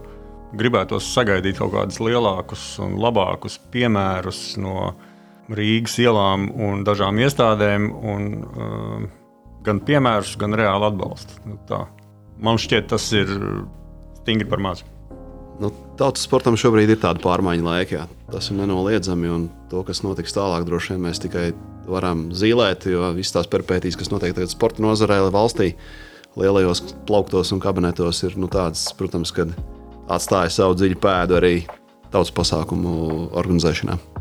gribētos 0.57 1.09
sagaidīt 1.13 1.61
kaut 1.61 1.75
kādus 1.75 2.01
lielākus 2.03 2.65
un 2.83 2.97
labākus 3.03 3.59
piemērus 3.73 4.43
no 4.63 4.95
Rīgas 5.47 5.95
ielām 6.03 6.49
un 6.51 6.83
dažām 6.87 7.21
iestādēm. 7.23 7.91
Un, 7.95 8.29
gan 9.67 9.83
piemērus, 9.87 10.35
gan 10.41 10.55
reāli 10.59 10.91
atbalstu. 10.91 11.41
Nu, 11.47 11.59
tā. 11.69 11.85
Man 12.43 12.61
šķiet, 12.61 12.91
tas 12.93 13.07
ir 13.17 13.31
stingri 14.21 14.49
par 14.51 14.63
mazu. 14.63 14.96
Nu, 15.63 15.71
tautas 15.97 16.27
sportam 16.27 16.57
šobrīd 16.61 16.91
ir 16.93 16.99
tāda 17.01 17.23
pārmaiņu 17.25 17.65
laika. 17.65 18.01
Jā. 18.01 18.05
Tas 18.33 18.51
ir 18.51 18.59
nenoliedzami. 18.59 19.31
Un 19.33 19.47
to, 19.71 19.81
kas 19.87 20.03
notiks 20.05 20.37
tālāk, 20.37 20.67
droši 20.69 20.95
vien 20.95 21.07
mēs 21.07 21.23
tikai 21.23 21.47
varam 21.89 22.27
zīmēt. 22.37 22.89
Jo 22.93 23.13
visas 23.17 23.39
tās 23.39 23.49
perpētīs, 23.53 23.97
kas 23.99 24.13
notiek 24.13 24.37
tagad 24.37 24.53
sporta 24.53 24.85
nozarē, 24.85 25.23
valstī, 25.35 25.73
lielajos 26.37 26.85
plauktos 27.09 27.55
un 27.57 27.63
kabinetos, 27.65 28.21
ir 28.29 28.37
nu, 28.41 28.51
tādas, 28.53 28.89
protams, 28.99 29.33
kad 29.37 29.55
atstāja 30.13 30.53
savu 30.53 30.77
dziļu 30.77 31.01
pēdu 31.03 31.41
arī 31.41 31.55
tautas 32.13 32.35
pasākumu 32.37 33.33
organizēšanā. 33.37 34.16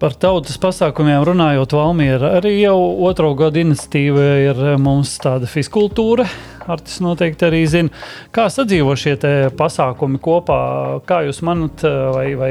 Par 0.00 0.14
tautas 0.16 0.56
pasākumiem 0.56 1.20
runājot, 1.28 1.74
Valmiera 1.76 2.30
arī 2.38 2.54
jau 2.62 2.76
otro 3.04 3.34
gadu 3.36 3.60
iniciatīva 3.60 4.22
ir 4.40 4.60
mums 4.80 5.10
tāda 5.20 5.44
fiskultūra. 5.44 6.24
Artis 6.72 7.02
noteikti 7.04 7.44
arī 7.44 7.58
zina, 7.68 7.92
kā 8.32 8.46
sadzīvo 8.48 8.94
šie 8.96 9.18
pasākumi 9.58 10.16
kopā. 10.24 10.60
Kā 11.04 11.18
jūs 11.26 11.42
manat, 11.44 11.84
vai, 12.14 12.30
vai 12.40 12.50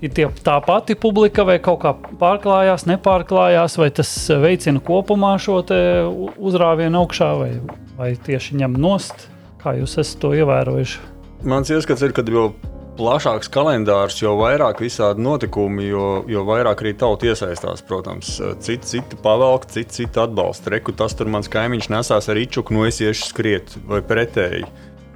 ir 0.00 0.14
tie, 0.16 0.24
tā 0.46 0.54
pati 0.64 0.96
publika, 0.96 1.44
vai 1.44 1.58
kaut 1.60 1.82
kā 1.82 1.92
pārklājās, 2.22 2.86
nepārklājās, 2.88 3.76
vai 3.76 3.90
tas 3.92 4.12
veicina 4.46 4.80
kopumā 4.80 5.34
šo 5.36 5.58
uzrāvienu 5.68 7.02
augšā, 7.02 7.28
vai, 7.42 7.50
vai 7.98 8.14
tieši 8.16 8.56
ņem 8.62 8.80
nost? 8.80 9.28
Kā 9.60 9.76
jūs 9.76 9.98
esat 10.00 10.24
to 10.24 10.32
ievērojuši? 10.38 11.04
Mans 11.44 11.76
ieskats 11.76 12.08
ir, 12.08 12.16
ka 12.16 12.24
jau 12.24 12.54
plašāks 12.96 13.50
kalendārs, 13.52 14.18
jo 14.22 14.34
vairāk 14.40 14.80
visādi 14.84 15.22
notikumi, 15.24 15.86
jo, 15.90 16.06
jo 16.30 16.42
vairāk 16.48 16.82
arī 16.82 16.94
tauta 16.98 17.28
iesaistās. 17.30 17.84
Protams, 17.86 18.36
citi, 18.64 18.88
citi 18.96 19.18
pavelk, 19.22 19.68
citi, 19.72 20.02
citi 20.02 20.20
atbalsta. 20.22 20.72
Reku 20.74 20.94
tas 20.96 21.16
tur 21.16 21.30
mans 21.32 21.50
kaimiņš 21.52 21.90
nesās 21.92 22.28
ar 22.32 22.40
īčuku, 22.40 22.74
no 22.76 22.86
es 22.88 23.00
iešu 23.04 23.30
skriet 23.30 23.76
vai 23.88 24.02
pretēji. 24.06 24.66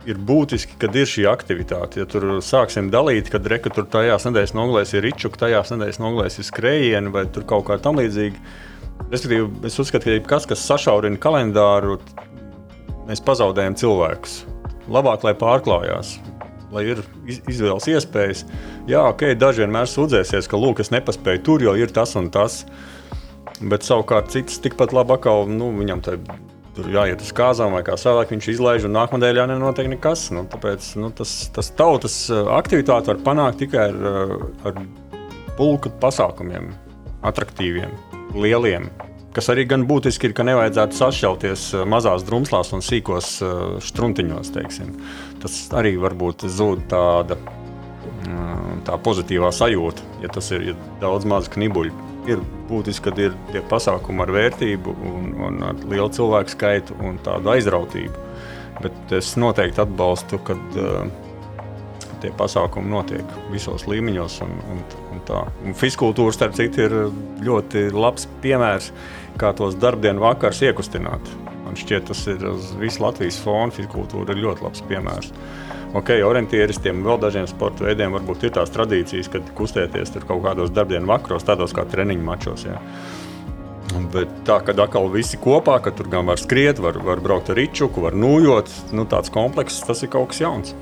Ir 0.08 0.16
būtiski, 0.16 0.78
kad 0.80 0.96
ir 0.96 1.08
šī 1.08 1.26
aktivitāte. 1.28 2.00
Ja 2.00 2.08
tur 2.08 2.38
sāksim 2.44 2.88
dalīt, 2.92 3.28
kad 3.32 3.46
reka 3.52 3.72
tur 3.74 3.84
tajās 3.90 4.24
nedēļas 4.28 4.56
nogalēs 4.56 4.94
ir 4.96 5.10
īčuka, 5.10 5.42
tajās 5.44 5.74
nedēļas 5.74 6.00
nogalēs 6.00 6.40
ir 6.40 6.48
skrējieni 6.48 7.12
vai 7.12 7.26
kaut 7.38 7.66
kā 7.68 7.76
tam 7.84 8.00
līdzīga. 8.00 8.40
Respektīvi, 9.10 9.50
es 9.68 9.76
uzskatu, 9.80 10.16
ka 10.22 10.34
kas, 10.36 10.48
kas 10.48 10.64
sašaurina 10.72 11.20
kalendāru, 11.20 11.98
mēs 13.08 13.22
pazaudējam 13.24 13.76
cilvēkus. 13.80 14.42
Labāk, 14.90 15.24
lai 15.28 15.36
pārklājās 15.38 16.16
lai 16.74 16.84
ir 16.92 17.02
izvēles 17.50 17.88
iespējas. 17.90 18.44
Jā, 18.90 19.02
ok, 19.10 19.32
daži 19.38 19.64
vienmēr 19.64 19.90
sūdzēsies, 19.90 20.48
ka 20.50 20.60
lūk, 20.60 20.82
es 20.84 20.92
nepaspēju 20.94 21.44
tur, 21.46 21.66
jo 21.66 21.74
ir 21.78 21.92
tas 21.94 22.14
un 22.18 22.30
tas. 22.34 22.62
Bet 23.60 23.84
savukārt 23.84 24.30
cits 24.32 24.60
tikpat 24.62 24.94
labi 24.96 25.16
atkal, 25.16 25.48
nu, 25.50 25.68
viņam 25.76 26.04
tā 26.04 26.16
tur 26.76 26.88
jāiet 26.92 27.22
uz 27.22 27.32
kāzām 27.36 27.74
vai 27.76 27.82
kā 27.86 27.96
savādāk 27.98 28.32
viņš 28.34 28.48
izlaiž, 28.54 28.86
un 28.86 28.96
nākamā 28.96 29.20
nedēļā 29.20 29.46
nenotiek 29.50 29.90
nekas. 29.90 30.28
Nu, 30.34 30.46
tāpēc 30.50 30.92
nu, 31.02 31.10
tas, 31.16 31.34
tas 31.54 31.72
tautas 31.76 32.22
uh, 32.32 32.46
aktivitāte 32.56 33.12
var 33.12 33.22
panākt 33.26 33.60
tikai 33.64 33.88
ar, 33.90 34.00
uh, 34.00 34.48
ar 34.70 34.80
pulka 35.58 35.92
pasākumiem, 36.02 36.70
attraktīviem, 37.26 37.92
lieliem. 38.38 38.88
Kas 39.34 39.46
arī 39.52 39.62
gan 39.70 39.84
būtiski 39.86 40.26
ir, 40.26 40.34
ka 40.34 40.46
nevajadzētu 40.46 40.96
sašķelties 40.98 41.66
uh, 41.74 41.84
mazās 41.90 42.24
drumslās 42.26 42.72
un 42.74 42.82
sīkos 42.86 43.36
struntiņos. 43.90 44.54
Teiksim 44.56 44.94
tas 45.42 45.56
arī 45.80 45.96
varbūt 46.00 46.46
zūd 46.50 46.86
tāda 46.90 47.38
tā 48.86 48.96
pozitīvā 49.04 49.50
sajūta, 49.54 50.04
ja 50.24 50.30
tas 50.32 50.50
ir 50.54 50.70
ja 50.70 50.76
daudz 51.02 51.28
mazu 51.28 51.52
knibuļu. 51.54 52.06
Ir 52.28 52.42
būtiski, 52.68 53.08
ka 53.08 53.22
ir 53.22 53.36
tie 53.50 53.62
pasākumi 53.70 54.24
ar 54.24 54.32
vērtību, 54.34 54.92
un, 55.08 55.30
un 55.46 55.62
ar 55.70 55.80
lielu 55.88 56.10
cilvēku 56.12 56.52
skaitu 56.52 56.96
un 57.06 57.16
tādu 57.24 57.54
aizrautību. 57.54 58.26
Bet 58.80 59.14
es 59.16 59.32
noteikti 59.40 59.82
atbalstu, 59.82 60.38
ka 60.44 60.56
uh, 60.56 61.08
tie 62.20 62.32
pasākumi 62.36 62.92
notiek 62.92 63.36
visos 63.52 63.86
līmeņos. 63.88 64.40
Un, 64.44 64.56
un, 64.74 64.82
un 65.14 65.22
tā. 65.28 65.42
un 65.64 65.76
fiskultūra, 65.76 66.36
starp 66.36 66.56
citu, 66.60 66.86
ir 66.86 66.96
ļoti 67.44 67.88
labs 67.96 68.28
piemērs, 68.44 68.92
kā 69.40 69.54
tos 69.56 69.78
darbdienu 69.80 70.22
vakars 70.24 70.60
iekustināt. 70.68 71.32
Man 71.70 71.78
šķiet, 71.78 72.08
tas 72.08 72.24
ir 72.26 72.40
uz 72.50 72.72
visu 72.80 73.04
Latvijas 73.04 73.36
fona. 73.38 73.70
Fizikultūra 73.70 74.34
ir 74.34 74.40
ļoti 74.42 74.64
labs 74.64 74.80
piemērs. 74.88 75.28
Ok, 75.94 76.10
orientieristiem 76.26 76.98
un 76.98 77.06
vēl 77.06 77.20
dažiem 77.22 77.46
sporta 77.46 77.86
veidiem 77.86 78.10
varbūt 78.16 78.48
ir 78.48 78.52
tās 78.56 78.72
tradīcijas, 78.74 79.28
kad 79.30 79.52
kustēties 79.54 80.10
kaut 80.24 80.42
kādos 80.42 80.72
darbdienu 80.74 81.06
vakaros, 81.06 81.46
tādos 81.46 81.70
kā 81.74 81.84
treniņu 81.86 82.26
mačos. 82.26 82.66
Jā. 82.66 82.80
Bet 84.10 84.34
tā, 84.48 84.58
kad 84.66 84.82
atkal 84.82 85.06
visi 85.14 85.38
kopā, 85.38 85.78
ka 85.82 85.94
tur 85.94 86.10
gan 86.10 86.26
var 86.26 86.42
skriet, 86.42 86.82
var, 86.82 86.98
var 87.06 87.22
braukt 87.22 87.54
ar 87.54 87.58
rīčuku, 87.62 88.02
var 88.02 88.18
nūjot, 88.18 88.74
nu, 88.98 89.06
tāds 89.06 89.30
komplekss, 89.30 89.86
tas 89.86 90.02
ir 90.02 90.10
kaut 90.10 90.32
kas 90.34 90.42
jauns. 90.42 90.74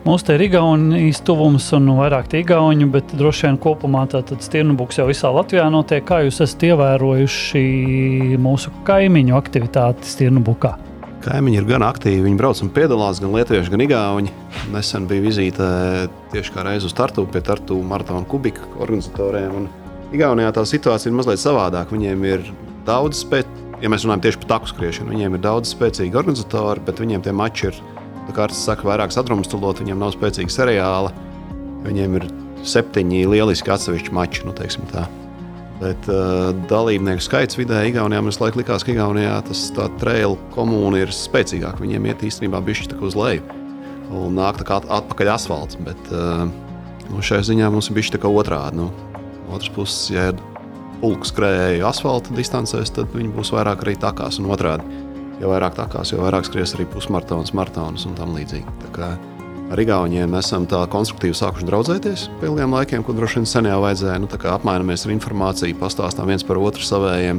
Mums 0.00 0.22
te 0.24 0.32
ir 0.32 0.46
Igaunijas 0.46 1.18
tuvums 1.28 1.66
un 1.76 1.90
vairāk 1.98 2.32
Igauni, 2.38 2.86
bet 2.88 3.10
droši 3.20 3.50
vien 3.50 3.58
kopumā 3.60 4.06
tātad 4.08 4.40
stirnubuks 4.40 4.96
jau 4.96 5.04
visā 5.10 5.28
Latvijā 5.28 5.66
notiek. 5.68 6.06
Kā 6.08 6.22
jūs 6.24 6.38
esat 6.40 6.64
ievērojuši 6.70 8.38
mūsu 8.40 8.72
kaimiņu 8.88 9.36
aktivitāti 9.36 10.08
stirnubukā? 10.08 10.72
Kaimiņi 11.20 11.60
ir 11.60 11.68
gan 11.68 11.84
aktīvi. 11.84 12.24
Viņi 12.24 12.40
brauc 12.40 12.64
un 12.64 12.72
piedalās 12.72 13.20
gan 13.20 13.36
lietuvieši, 13.36 13.74
gan 13.74 13.84
igauni. 13.84 14.32
Nesen 14.72 15.04
bija 15.10 15.26
vizīte 15.26 15.68
tieši 16.32 16.56
kā 16.56 16.64
reiz 16.64 16.88
uz 16.88 16.96
Tartu 16.96 17.26
pie 17.28 17.44
Tartu 17.44 17.76
maratona 17.84 18.24
kubika 18.24 18.64
organizatoriem. 18.80 19.52
Un 19.60 19.70
Igaunijā 20.16 20.56
tā 20.56 20.64
situācija 20.64 21.12
ir 21.12 21.20
mazliet 21.20 21.44
savādāka. 21.44 21.92
Viņiem 21.92 22.24
ir 22.24 22.48
daudz 22.88 23.20
spēcīgu, 23.20 23.76
ja 23.84 23.92
mēs 23.92 24.08
runājam 24.08 24.24
tieši 24.24 24.46
par 24.46 24.54
taku 24.56 24.72
skriešanu, 24.72 25.12
viņiem 25.12 25.36
ir 25.36 25.44
daudz 25.44 25.76
spēcīgi 25.76 26.24
organizatori, 26.24 26.88
bet 26.88 27.04
viņiem 27.04 27.28
tie 27.28 27.36
mači 27.36 27.68
ir 27.68 27.76
kā 27.84 27.99
Kārts 28.36 28.60
saka, 28.66 28.86
vairāk 28.88 29.14
sadrumstalot, 29.14 29.82
viņiem 29.82 30.00
nav 30.00 30.14
spēcīga 30.16 30.52
seriāla. 30.52 31.14
Viņiem 31.86 32.18
ir 32.20 32.28
septiņi 32.66 33.24
lieliski 33.30 33.72
atsevišķi 33.72 34.14
mači. 34.16 34.44
Nu, 34.46 34.54
Bet 35.80 36.10
uh, 36.12 36.50
dalībnieku 36.68 37.24
skaits 37.24 37.56
vidēji 37.56 37.94
Igaunijā 37.94 38.20
mums 38.20 38.36
laikam 38.36 38.60
likās, 38.60 38.82
ka 38.84 38.92
Igaunijā 38.92 39.38
tas 39.46 39.62
trailu 40.02 40.36
komūna 40.52 41.00
ir 41.00 41.14
spēcīgāka. 41.14 41.80
Viņiem 41.80 42.10
iet 42.10 42.24
īstenībā 42.28 42.60
bišķi 42.66 42.98
uz 43.00 43.16
leju 43.16 43.56
un 44.10 44.34
nāk 44.36 44.60
kā 44.66 44.76
atpakaļ 44.82 45.30
asfalts. 45.32 45.78
Bet 45.80 46.12
uh, 46.12 46.44
nu, 47.08 47.22
šajā 47.24 47.46
ziņā 47.48 47.70
mums 47.72 47.88
ir 47.88 47.96
bišķi 47.96 48.20
otrādi. 48.28 48.82
Nu, 48.82 48.90
otrs 49.48 49.72
puses, 49.72 50.10
ja 50.12 50.28
ir 50.34 50.42
pulks 51.00 51.32
skrēja 51.32 51.88
asfalta 51.88 52.36
distancēs, 52.36 52.92
tad 52.92 53.16
viņi 53.16 53.32
būs 53.38 53.54
vairāk 53.56 53.86
arī 53.86 53.96
takās 53.96 54.36
un 54.42 54.50
otrādi 54.52 54.84
jo 55.40 55.50
vairāk 55.50 55.76
takās, 55.78 56.12
jo 56.12 56.20
vairāk 56.22 56.46
skries 56.48 56.74
arī 56.76 56.86
pusmaratons, 56.90 57.54
maratonus 57.56 58.06
un 58.08 58.16
tam 58.18 58.34
līdzīgi. 58.36 58.66
Ar 59.70 59.78
Igauniem 59.78 60.32
esam 60.34 60.64
tā 60.66 60.80
konstruktīvi 60.90 61.36
sākuši 61.38 61.68
draudzēties 61.68 62.24
pie 62.40 62.48
ilgiem 62.48 62.72
laikiem, 62.74 63.04
ko 63.06 63.14
droši 63.14 63.38
vien 63.38 63.46
sen 63.46 63.68
jau 63.70 63.78
vajadzēja. 63.84 64.18
Nu, 64.18 64.30
apmainamies 64.50 65.06
ar 65.06 65.14
informāciju, 65.14 65.78
pastāstām 65.78 66.26
viens 66.32 66.42
par 66.46 66.58
otru 66.58 66.82
savējiem. 66.82 67.38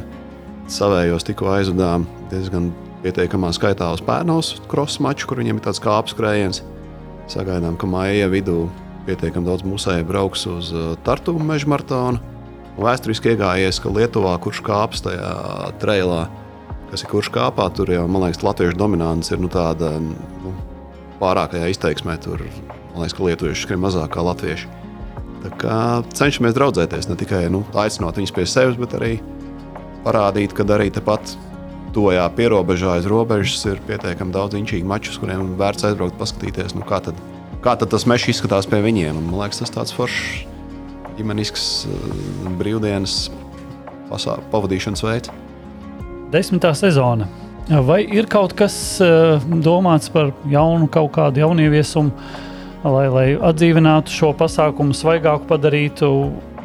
Savējos 0.72 1.28
tikko 1.28 1.50
aizvedām 1.52 2.06
diezgan 2.32 2.70
pietiekamā 3.04 3.52
skaitā 3.52 3.90
uz 3.92 4.00
Pērnaus 4.06 4.54
krosa 4.72 5.04
maču, 5.04 5.28
kur 5.28 5.42
viņiem 5.42 5.60
ir 5.60 5.66
tāds 5.66 5.82
kā 5.84 5.98
apskrējiens. 6.00 6.62
Sagaidām, 7.32 7.76
ka 7.76 7.90
maija 7.90 8.32
vidū 8.32 8.70
pietiekami 9.10 9.50
daudz 9.50 9.68
musēju 9.68 10.08
brauks 10.08 10.48
uz 10.48 10.72
uh, 10.72 10.94
Tartu 11.04 11.36
meža 11.36 11.68
maratonu. 11.68 12.22
Vēsturiski 12.80 13.34
iegājies, 13.34 13.82
ka 13.84 13.92
Lietuvā, 13.92 14.38
kurš 14.40 14.64
kāps 14.64 15.04
tajā 15.04 15.34
trailā, 15.84 16.30
kas 16.92 17.06
ir 17.06 17.12
kurš 17.12 17.32
kāpā, 17.34 17.70
tur 17.76 17.90
jau, 17.92 18.04
man 18.12 18.26
liekas, 18.28 18.44
latviešu 18.44 18.78
dominants 18.80 19.32
ir 19.32 19.40
nu, 19.42 19.50
tāda 19.52 19.94
nu, 20.02 20.54
pārākajā 21.22 21.72
izteiksmē. 21.72 22.18
Tur, 22.24 22.44
man 22.92 23.04
liekas, 23.04 23.16
ka 23.18 23.28
lietuvieši 23.28 23.66
skrien 23.66 23.82
mazāk 23.84 24.12
kā 24.16 24.26
latvieši. 24.28 24.70
Tā 25.42 25.54
kā 25.58 25.78
cenšamies 26.14 26.54
draudzēties, 26.58 27.08
ne 27.10 27.18
tikai 27.18 27.46
nu, 27.54 27.64
aicinot 27.74 28.20
viņus 28.20 28.36
pie 28.36 28.46
sevis, 28.50 28.78
bet 28.78 28.94
arī 29.00 29.16
parādīt, 30.06 30.54
ka 30.58 30.68
arī 30.76 30.92
tepat 30.94 31.34
tojā 31.96 32.28
pierobežā 32.36 32.98
aiz 32.98 33.08
robežas 33.10 33.64
ir 33.68 33.82
pietiekami 33.88 34.36
daudz 34.36 34.56
inčīgu 34.60 34.88
mačus, 34.88 35.18
kuriem 35.22 35.56
vērts 35.60 35.90
aizbraukt, 35.90 36.20
paskatīties, 36.20 36.76
nu, 36.78 36.86
kā, 36.88 37.02
tad, 37.04 37.18
kā 37.66 37.76
tad 37.80 37.92
tas 37.92 38.08
mežs 38.10 38.30
izskatās 38.36 38.70
pie 38.70 38.84
viņiem. 38.84 39.18
Un, 39.18 39.32
man 39.32 39.44
liekas, 39.44 39.64
tas 39.64 39.74
tāds 39.74 39.96
foršs 39.96 40.46
ģimenisks 41.18 41.66
brīvdienas 42.62 43.24
pasā, 44.12 44.38
pavadīšanas 44.54 45.04
veids. 45.08 45.34
Desmitā 46.32 46.72
sezona. 46.78 47.28
Vai 47.86 48.02
ir 48.08 48.28
kaut 48.32 48.56
kas 48.58 48.74
uh, 49.04 49.44
domāts 49.64 50.12
par 50.12 50.32
jaunu, 50.50 50.88
kaut 50.92 51.12
kādu 51.16 51.44
jaunieviesumu, 51.44 52.12
lai, 52.84 53.06
lai 53.12 53.26
atdzīvinātu 53.36 54.12
šo 54.12 54.32
pasākumu, 54.40 54.96
svaigāku 54.98 55.48
padarītu, 55.50 56.10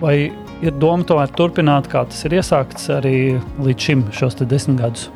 vai 0.01 0.17
ir 0.65 0.77
doma 0.81 1.07
tomēr 1.07 1.33
turpināt, 1.37 1.91
kā 1.93 2.05
tas 2.09 2.25
ir 2.27 2.39
iesākts 2.39 2.89
arī 2.95 3.17
līdz 3.63 3.89
šim, 3.89 4.05
šos 4.15 4.39
desmit 4.47 4.81
gadus? 4.83 5.09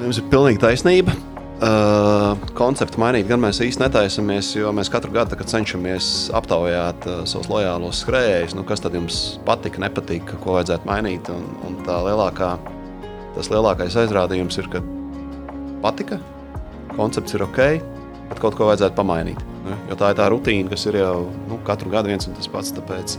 Jums 0.00 0.20
ir 0.20 0.28
pilnīgi 0.32 0.62
taisnība. 0.62 1.16
Uh, 1.64 2.34
konceptu 2.58 2.98
mainīt 3.00 3.28
gan 3.28 3.40
mēs 3.40 3.60
īsti 3.62 3.80
netaisamies, 3.84 4.50
jo 4.58 4.72
mēs 4.74 4.90
katru 4.92 5.14
gadu 5.14 5.38
cenšamies 5.38 6.28
aptaujāt 6.34 7.06
uh, 7.08 7.20
savus 7.30 7.48
lojālos 7.48 8.02
skrējējus, 8.02 8.56
nu, 8.58 8.66
kas 8.68 8.82
tad 8.84 8.96
jums 8.98 9.20
patika, 9.46 9.80
nepatika, 9.86 10.36
ko 10.42 10.58
vajadzētu 10.58 10.90
mainīt. 10.90 11.30
Un, 11.32 11.46
un 11.64 11.78
tā 11.86 12.00
lielākā, 12.04 12.56
tas 13.34 13.50
lielākais 13.52 13.96
aizrādījums 14.04 14.60
ir, 14.62 14.70
ka 14.72 14.82
patika, 15.84 16.20
koncepts 16.94 17.36
ir 17.36 17.44
ok, 17.44 17.60
bet 18.30 18.40
kaut 18.40 18.56
ko 18.58 18.70
vajadzētu 18.70 18.96
pamainīt. 18.98 19.42
Ne? 19.64 19.76
Jo 19.90 19.98
tā 20.00 20.12
ir 20.12 20.20
tā 20.20 20.28
rutīna, 20.32 20.70
kas 20.72 20.86
ir 20.90 21.00
jau 21.00 21.26
nu, 21.50 21.58
katru 21.66 21.92
gadu 21.92 22.12
viens 22.12 22.28
un 22.28 22.36
tas 22.36 22.50
pats. 22.50 22.72
Tāpēc, 22.76 23.18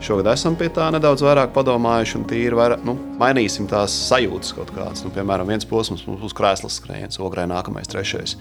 Šogad 0.00 0.30
esam 0.32 0.54
pie 0.56 0.70
tā 0.72 0.86
nedaudz 0.94 1.20
vairāk 1.20 1.50
padomājuši 1.52 2.14
un 2.16 2.22
tīri 2.28 2.56
vairāk, 2.56 2.84
nu, 2.88 2.94
mainīsim 3.20 3.66
tās 3.68 3.92
sajūtas 4.06 4.54
kaut 4.56 4.70
kādas. 4.72 5.02
Nu, 5.04 5.12
piemēram, 5.12 5.50
viens 5.52 5.68
posms 5.68 6.06
mums 6.08 6.22
būs 6.22 6.36
krēslas 6.36 6.78
skrējiens, 6.80 7.20
ograi 7.20 7.44
nākamais, 7.50 7.90
trešais. 7.92 8.38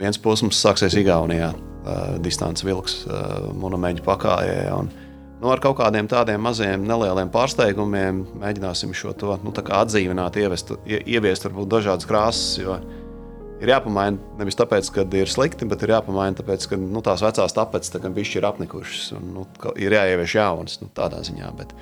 Viens 0.00 0.18
posms 0.18 0.58
sāksies 0.58 0.96
Igaunijā, 0.98 1.52
uh, 1.54 2.02
distance 2.24 2.66
vilks 2.66 3.04
uh, 3.06 3.46
monumentu 3.54 4.02
pakājē. 4.02 4.58
Un, 4.74 4.90
nu, 5.40 5.50
ar 5.52 5.62
kaut 5.62 5.78
kādiem 5.80 6.08
tādiem 6.10 6.42
maziem, 6.44 6.84
nelieliem 6.88 7.30
pārsteigumiem 7.34 8.24
mēģināsim 8.42 8.94
šo 8.96 9.14
to 9.18 9.38
nu, 9.44 9.54
atdzīvināt, 9.54 10.38
ievest, 10.40 10.74
ieviest 10.86 11.48
varbūt 11.48 11.72
dažādas 11.76 12.08
krāsas. 12.08 12.58
Jo, 12.62 12.78
ir 13.62 13.72
jāpamaina 13.72 14.38
nevis 14.40 14.58
tāpēc, 14.58 14.90
ka 14.94 15.06
ir 15.18 15.30
slikti, 15.30 15.68
bet 15.68 15.84
ir 15.84 15.94
jāpamaina 15.94 16.38
tāpēc, 16.40 16.68
ka 16.70 16.78
nu, 16.80 17.02
tās 17.04 17.24
vecās 17.24 17.56
tapetes 17.56 17.92
tā 17.92 18.02
bišķi 18.02 18.40
ir 18.40 18.48
apnikušas 18.50 19.14
un 19.18 19.32
nu, 19.38 19.46
ir 19.80 19.96
jāievieš 19.96 20.36
jaunas 20.38 20.78
nu, 20.82 20.90
tādā 20.94 21.22
ziņā. 21.26 21.50
Bet 21.58 21.74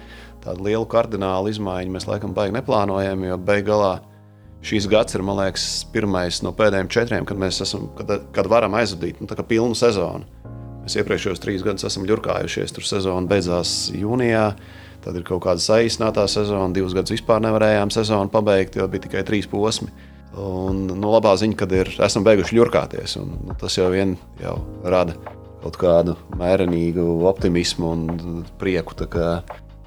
tādu 0.45 0.69
lielu 0.69 0.89
kardinālu 0.91 1.53
izmaiņu 1.53 1.95
mēs 1.95 2.09
laikam 2.11 2.35
baigi 2.37 2.57
neplānojam, 2.59 3.29
jo 3.29 3.39
beigās 3.39 4.01
šīs 4.63 4.87
gads 4.91 5.17
ir 5.17 5.25
liekas, 5.27 5.67
pirmais 5.93 6.39
no 6.47 6.53
pēdējiem 6.55 6.91
četriem, 6.93 7.27
kad 7.27 7.41
mēs 7.41 7.59
esam, 7.65 7.89
kad, 7.99 8.15
kad 8.35 8.51
varam 8.51 8.77
aizvadīt 8.79 9.19
nu, 9.23 9.27
pilnu 9.27 9.75
sezonu. 9.79 10.52
Mēs 10.83 10.97
iepriekšējos 10.99 11.43
trīs 11.43 11.63
gadus 11.63 11.87
esam 11.87 12.07
ļurkājušies, 12.09 12.75
tur 12.75 12.87
sezona 12.87 13.29
beidzās 13.31 13.93
jūnijā. 13.95 14.47
Tad 15.03 15.19
ir 15.19 15.27
kaut 15.27 15.43
kāda 15.45 15.63
saīsinātā 15.63 16.25
sezona, 16.31 16.71
divus 16.75 16.95
gadus 16.95 17.15
vispār 17.17 17.43
nevarējām 17.43 17.91
sezonu 17.95 18.31
pabeigt, 18.31 18.79
jo 18.79 18.87
bija 18.91 19.07
tikai 19.07 19.25
trīs 19.27 19.49
posmi. 19.51 19.91
Un, 20.39 20.87
nu, 20.89 21.11
labā 21.13 21.35
ziņa, 21.39 21.57
kad 21.61 21.73
ir, 21.77 21.91
esam 22.03 22.25
beiguši 22.27 22.57
ļurkāties. 22.57 23.17
Un, 23.21 23.33
nu, 23.49 23.57
tas 23.61 23.77
jau 23.79 23.91
vien 23.93 24.15
jau 24.43 24.57
rada 24.83 25.17
kaut 25.63 25.79
kādu 25.79 26.17
mērenīgu 26.39 27.05
optimismu 27.31 27.91
un 27.95 28.45
prieku. 28.59 28.97
Kā, 29.11 29.43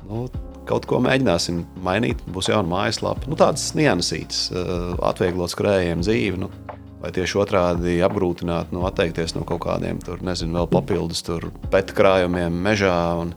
nu, 0.07 0.27
kaut 0.69 0.87
ko 0.89 0.99
mēģināsim 1.03 1.63
mainīt, 1.85 2.21
būs 2.31 2.51
jauna 2.51 2.69
mājaslapa. 2.71 3.27
Nu, 3.31 3.37
tādas 3.39 3.71
niansītas, 3.77 4.47
eh, 4.51 4.85
atvieglot 5.09 5.53
skrējiem 5.53 6.05
dzīvi. 6.05 6.41
Nu, 6.45 6.51
vai 7.05 7.11
tieši 7.13 7.37
otrādi 7.37 7.99
apgrūtināt, 8.05 8.71
nu, 8.73 8.81
atteikties 8.89 9.35
no 9.37 9.43
kaut 9.45 9.61
kādiem 9.67 9.99
tur, 10.01 10.23
nezinu, 10.25 10.57
vēl 10.57 10.69
papildus 10.71 11.21
pēta 11.69 11.93
krājumiem 11.93 12.55
mežā. 12.65 12.97
Un, 13.21 13.35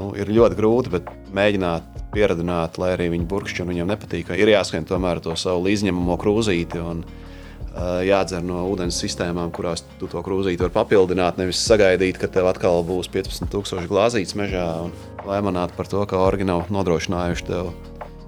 nu, 0.00 0.10
ir 0.16 0.32
ļoti 0.32 0.56
grūti, 0.56 0.92
bet 0.94 1.10
mēģināt 1.36 2.06
pieradināt, 2.14 2.78
lai 2.80 2.94
arī 2.94 3.10
viņi 3.12 3.28
burkšķi 3.28 3.64
un 3.64 3.72
viņiem 3.72 3.92
nepatīk. 3.92 4.32
Ir 4.32 4.52
jāskrien 4.54 4.88
tomēr 4.88 5.20
to 5.24 5.36
savu 5.36 5.68
izņemamo 5.68 6.16
krūzīti. 6.22 6.80
Un, 6.80 7.02
uh, 7.04 7.98
Jādzer 8.06 8.44
no 8.44 8.62
ūdens 8.70 8.96
sistēmām, 9.02 9.50
kurās 9.52 9.84
tu 10.00 10.08
to 10.08 10.22
krūzīti 10.24 10.64
vari 10.64 10.72
papildināt. 10.78 11.36
Nevis 11.40 11.60
sagaidīt, 11.66 12.16
ka 12.22 12.30
tev 12.32 12.48
atkal 12.48 12.80
būs 12.88 13.10
15,000 13.12 13.84
glāzītes 13.90 14.38
mežā 14.40 14.64
un 14.86 14.96
lēmanāt 15.28 15.76
par 15.76 15.92
to, 15.92 16.00
ka 16.08 16.22
orgi 16.24 16.48
nav 16.48 16.70
nodrošinājuši 16.72 17.50
tev 17.50 17.74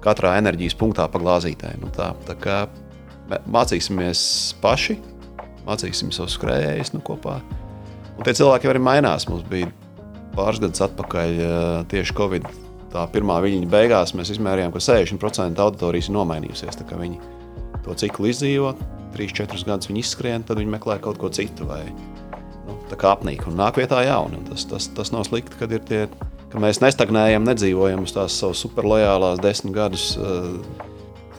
katrā 0.05 0.37
enerģijas 0.43 0.77
punktā 0.77 1.09
pa 1.09 1.21
glāzītē. 1.21 1.73
Nu 1.81 1.89
tā, 1.95 2.11
tā 2.29 2.37
kā 2.37 2.59
mācīsimies 3.29 4.21
paši, 4.63 4.97
mācīsim 5.67 6.13
savus 6.15 6.37
skrējējus 6.37 6.95
nu, 6.95 7.03
kopā. 7.05 7.39
Un 8.17 8.25
tie 8.25 8.33
cilvēki 8.35 8.71
arī 8.71 8.81
mainās. 8.83 9.27
Mums 9.29 9.45
bija 9.49 9.69
pāris 10.35 10.61
gadus 10.63 10.83
atpakaļ 10.87 11.37
tieši 11.91 12.17
Covid 12.17 12.49
tā 12.93 13.05
pirmā 13.13 13.39
viļņa 13.43 13.69
beigās 13.69 14.15
mēs 14.17 14.33
izmērījām, 14.35 14.73
ka 14.73 14.81
60% 14.83 15.61
auditorijas 15.63 16.09
ir 16.09 16.15
nomainījusies. 16.17 16.79
Viņi 16.89 17.19
to 17.85 17.95
ciklu 17.99 18.29
izdzīvo, 18.31 18.73
3-4 19.15 19.67
gadus 19.67 19.89
viņi 19.89 20.03
izskrien, 20.03 20.45
tad 20.45 20.61
viņi 20.61 20.73
meklē 20.75 20.99
kaut 21.03 21.19
ko 21.21 21.31
citu. 21.33 21.67
Vai, 21.69 21.83
nu, 22.67 22.77
tā 22.91 22.99
kā 22.99 23.13
apnīk 23.15 23.45
un 23.49 23.57
nāk 23.59 23.79
vietā 23.81 24.01
jauni. 24.07 24.41
Tas, 24.49 24.65
tas, 24.69 24.89
tas 24.97 25.13
nav 25.15 25.25
slikti, 25.29 25.57
kad 25.61 25.73
ir 25.75 25.85
tie, 25.89 26.03
ka 26.51 26.61
mēs 26.61 26.81
nestagnējam, 26.83 27.45
nedzīvojam 27.47 28.05
uz 28.05 28.15
tās 28.15 28.37
savas 28.41 28.61
superlojālās 28.65 29.41
desmit 29.43 29.75
gadus 29.77 30.11
uh, 30.17 30.57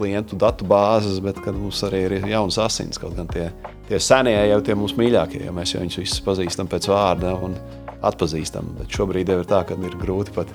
klientu 0.01 0.39
datu 0.41 0.67
bāzes, 0.69 1.21
bet 1.25 1.39
mums 1.53 1.83
arī 1.87 2.07
ir 2.09 2.17
jaunas 2.33 2.59
asins. 2.65 3.01
Kaut 3.01 3.15
gan 3.19 3.29
tie, 3.31 3.51
tie 3.91 4.01
senie 4.03 4.39
jau 4.51 4.61
tie 4.65 4.77
mūsu 4.79 4.99
mīļākie, 5.01 5.45
jo 5.47 5.55
mēs 5.57 5.77
jau 5.77 5.85
viņus 5.85 6.01
visus 6.01 6.25
pazīstam 6.27 6.71
pēc 6.71 6.89
vārda 6.91 7.37
un 7.45 7.59
atpazīstam. 8.07 8.75
Bet 8.81 8.97
šobrīd 8.97 9.33
jau 9.33 9.43
ir 9.43 9.51
tā, 9.51 9.63
ka 9.69 9.77
ir 9.77 10.01
grūti 10.01 10.35
pat 10.37 10.51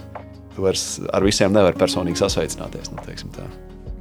vairs 0.58 1.00
ar 1.14 1.24
visiem 1.26 1.54
nevari 1.54 1.78
personīgi 1.78 2.22
sasveicināties. 2.24 2.92
Nu, 2.96 3.04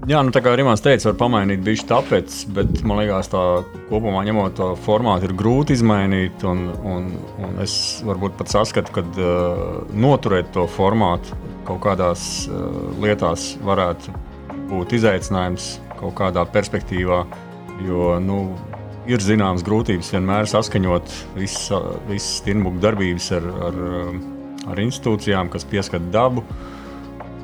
Jā, 0.04 0.18
nu, 0.20 0.34
tā 0.34 0.42
kā 0.44 0.52
Rimans 0.52 0.82
teica, 0.84 1.06
var 1.08 1.14
pamainīt 1.22 1.62
bišķi 1.64 1.86
tāpēc, 1.88 2.34
bet 2.52 2.82
man 2.84 2.98
liekas, 3.00 3.30
tā 3.32 3.40
kopumā 3.88 4.20
ņemot 4.26 4.56
to 4.58 4.66
formātu, 4.84 5.30
ir 5.30 5.36
grūti 5.38 5.72
izmainīt. 5.78 6.44
Un, 6.44 6.66
un, 6.84 7.06
un 7.40 7.56
es 7.64 8.02
varbūt 8.04 8.36
pat 8.36 8.52
saskatu, 8.52 8.92
ka 8.98 9.04
uh, 9.14 9.80
noturēt 9.96 10.52
to 10.52 10.66
formātu 10.68 11.38
kaut 11.64 11.80
kādās 11.86 12.44
uh, 12.50 12.68
lietās 13.00 13.54
varētu 13.64 14.12
būt 14.70 14.96
izaicinājums 14.98 15.74
kaut 15.98 16.14
kādā 16.20 16.44
perspektīvā. 16.50 17.24
Jo 17.84 18.14
nu, 18.22 18.38
ir 19.10 19.22
zināmas 19.24 19.64
grūtības 19.66 20.12
vienmēr 20.14 20.46
saskaņot 20.50 21.18
visas 21.34 21.90
vis 22.10 22.30
stinbuku 22.38 22.80
darbības 22.84 23.32
ar. 23.40 23.50
ar 23.68 23.82
ar 24.70 24.80
institūcijām, 24.80 25.50
kas 25.52 25.66
pieskata 25.68 26.06
dabu, 26.12 26.44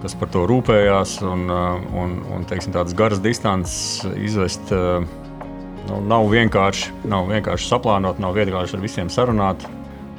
kas 0.03 0.17
par 0.19 0.31
to 0.33 0.47
rūpējās. 0.49 1.19
Un, 1.27 1.47
un, 1.51 2.17
un 2.35 2.47
teiksim, 2.49 2.75
tādas 2.77 2.97
garas 2.97 3.23
distances 3.25 4.05
izvest 4.17 4.73
nu, 4.73 6.01
nav, 6.09 6.29
vienkārši, 6.33 6.95
nav 7.11 7.29
vienkārši 7.31 7.71
saplānot, 7.71 8.23
nav 8.23 8.37
vienkārši 8.39 8.79
ar 8.79 8.85
visiem 8.85 9.13
sarunāt. 9.13 9.69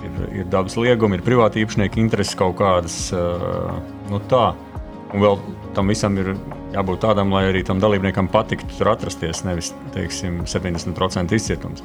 Ir, 0.01 0.21
ir 0.41 0.47
dabas 0.49 0.73
liegumi, 0.81 1.19
ir 1.19 1.25
privāti 1.25 1.61
īpašnieki 1.61 2.01
intereses 2.01 2.37
kaut 2.37 2.55
kādas. 2.61 3.03
Nu, 4.09 4.21
tā. 4.31 4.51
Un 5.11 5.21
vēl 5.21 5.37
tam 5.75 5.91
visam 5.91 6.15
ir 6.17 6.33
jābūt 6.75 7.03
tādam, 7.03 7.33
lai 7.35 7.47
arī 7.49 7.63
tam 7.67 7.81
dalībniekam 7.83 8.29
patiktu 8.31 8.77
tur 8.77 8.93
atrasties, 8.93 9.43
nevis 9.47 9.71
teiksim, 9.95 10.43
70% 10.49 11.35
izcietums. 11.37 11.83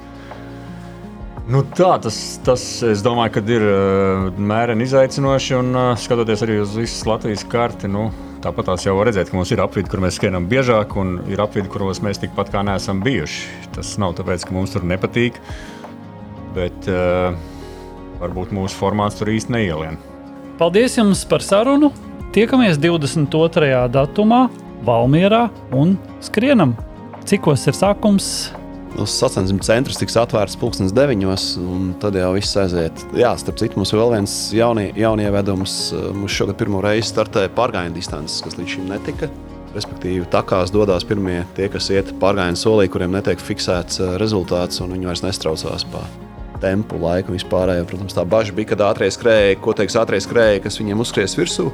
Nu 1.46 1.60
tā, 1.62 1.92
tas, 2.02 2.16
tas 2.42 2.62
es 2.82 3.04
domāju, 3.06 3.36
ka 3.36 3.42
ir 3.54 3.64
uh, 3.70 4.24
mēreni 4.34 4.82
izaicinoši. 4.82 5.54
Un 5.60 5.68
uh, 5.78 5.90
skatoties 6.00 6.42
arī 6.42 6.56
uz 6.64 6.72
visas 6.74 7.04
Latvijas 7.06 7.44
karti, 7.46 7.86
nu, 7.90 8.08
tāpat 8.42 8.72
jau 8.82 8.96
var 8.98 9.06
redzēt, 9.06 9.30
ka 9.30 9.38
mums 9.38 9.52
ir 9.54 9.62
apvidi, 9.62 9.90
kur 9.92 10.02
mēs 10.02 10.18
skrienam 10.18 10.48
biežāk, 10.50 10.96
un 10.98 11.20
ir 11.30 11.42
apvidi, 11.44 11.70
kuros 11.70 12.02
mēs 12.02 12.18
tikpat 12.24 12.50
kā 12.50 12.64
neesam 12.66 12.98
bijuši. 13.06 13.70
Tas 13.78 13.94
nav 14.02 14.16
tāpēc, 14.18 14.42
ka 14.48 14.58
mums 14.58 14.74
tur 14.74 14.86
nepatīk. 14.90 15.38
bet 16.56 16.88
uh, 16.90 17.36
varbūt 18.18 18.54
mūsu 18.56 18.78
formāts 18.80 19.18
tur 19.18 19.30
īsti 19.30 19.52
neielien. 19.52 19.98
Paldies 20.58 20.96
jums 20.96 21.22
par 21.28 21.44
sarunu! 21.44 21.92
Tiekamies 22.34 22.80
22. 22.80 23.68
datumā 23.92 24.46
Valmierā 24.84 25.46
un 25.76 25.96
skrienam. 26.24 26.74
Cikos 27.26 27.64
ir 27.66 27.76
sākums? 27.76 28.28
Uz 28.96 29.12
sacensību 29.12 29.64
centrs 29.66 29.98
tiks 30.00 30.14
atvērts 30.16 30.56
pulkstenis 30.60 30.94
deviņos, 30.96 31.46
un 31.60 31.90
tad 32.00 32.16
jau 32.16 32.30
viss 32.36 32.56
aiziet. 32.60 33.02
Jā, 33.16 33.34
starp 33.40 33.58
citu, 33.60 33.80
mums 33.80 33.92
vēl 33.92 34.14
viens 34.14 34.36
jaunie, 34.56 34.86
jaunievedums. 34.96 35.74
Mums 36.16 36.36
šogad 36.36 36.56
pirmo 36.60 36.80
reizi 36.84 37.10
startēja 37.10 37.52
pārgājienu 37.56 37.98
distances, 37.98 38.40
kas 38.44 38.56
līdz 38.56 38.76
šim 38.76 38.86
netika. 38.92 39.28
Respektīvi, 39.76 40.24
takās 40.32 40.72
dodas 40.72 41.04
pirmie 41.04 41.42
tie, 41.56 41.66
kas 41.72 41.90
iet 41.92 42.14
pārgājienu 42.22 42.56
solī, 42.56 42.86
kuriem 42.88 43.12
netiek 43.12 43.42
fiksēts 43.42 44.00
eh, 44.00 44.14
rezultāts, 44.22 44.80
un 44.80 44.94
viņi 44.96 45.10
vairs 45.10 45.24
nestraucās 45.26 45.84
pa 45.92 46.06
tempu, 46.62 46.96
laiku 47.02 47.32
un 47.32 47.36
vispārējo. 47.36 47.84
Protams, 47.90 48.16
tā 48.16 48.24
bažas 48.24 48.56
bija, 48.56 48.72
kad 48.72 48.86
ātrie 48.86 49.10
skrēja, 49.12 49.58
ko 49.60 49.74
teiks 49.76 49.98
ātrie 50.00 50.22
skrēja, 50.24 50.62
kas 50.64 50.80
viņiem 50.80 51.04
uzskries 51.04 51.36
virsū. 51.36 51.68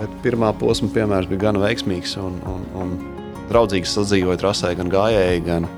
Bet 0.00 0.12
pirmā 0.24 0.54
posma 0.56 0.88
piemērs 0.94 1.28
bija 1.28 1.46
gan 1.48 1.60
veiksmīgs 1.60 2.16
un, 2.22 2.38
un, 2.48 2.64
un 2.80 2.94
draudzīgs 3.50 3.92
sadzīvoja 3.98 4.40
trasē 4.40 4.72
gan 4.78 4.88
gājēji, 4.92 5.44
gan 5.44 5.68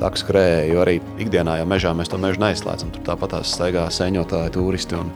tā 0.00 0.12
skrēja. 0.20 0.66
Jo 0.70 0.84
arī 0.84 1.00
ikdienā 1.22 1.58
jau 1.60 1.66
mežā 1.68 1.92
mēs 1.96 2.12
to 2.12 2.20
mežu 2.22 2.42
neizslēdzam. 2.44 2.92
Tur 2.94 3.06
tāpat 3.08 3.34
tās 3.34 3.56
staigā 3.56 3.88
sēņotāji, 3.92 4.54
turisti 4.54 4.98
un 5.00 5.10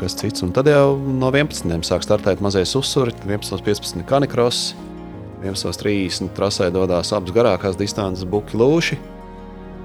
kas 0.00 0.16
cits. 0.16 0.44
Un 0.46 0.54
tad 0.56 0.68
jau 0.70 0.94
no 0.96 1.28
11. 1.32 1.82
sāk 1.86 2.04
startēt 2.06 2.40
mazais 2.44 2.72
uzsvars, 2.78 3.18
11.15. 3.26 4.04
kanikros, 4.08 4.70
11.30. 5.44 6.30
trasē 6.36 6.70
dodas 6.72 7.12
abas 7.16 7.34
garākās 7.36 7.78
distances 7.80 8.28
buļbuļs 8.28 8.60
lūši. 8.60 9.00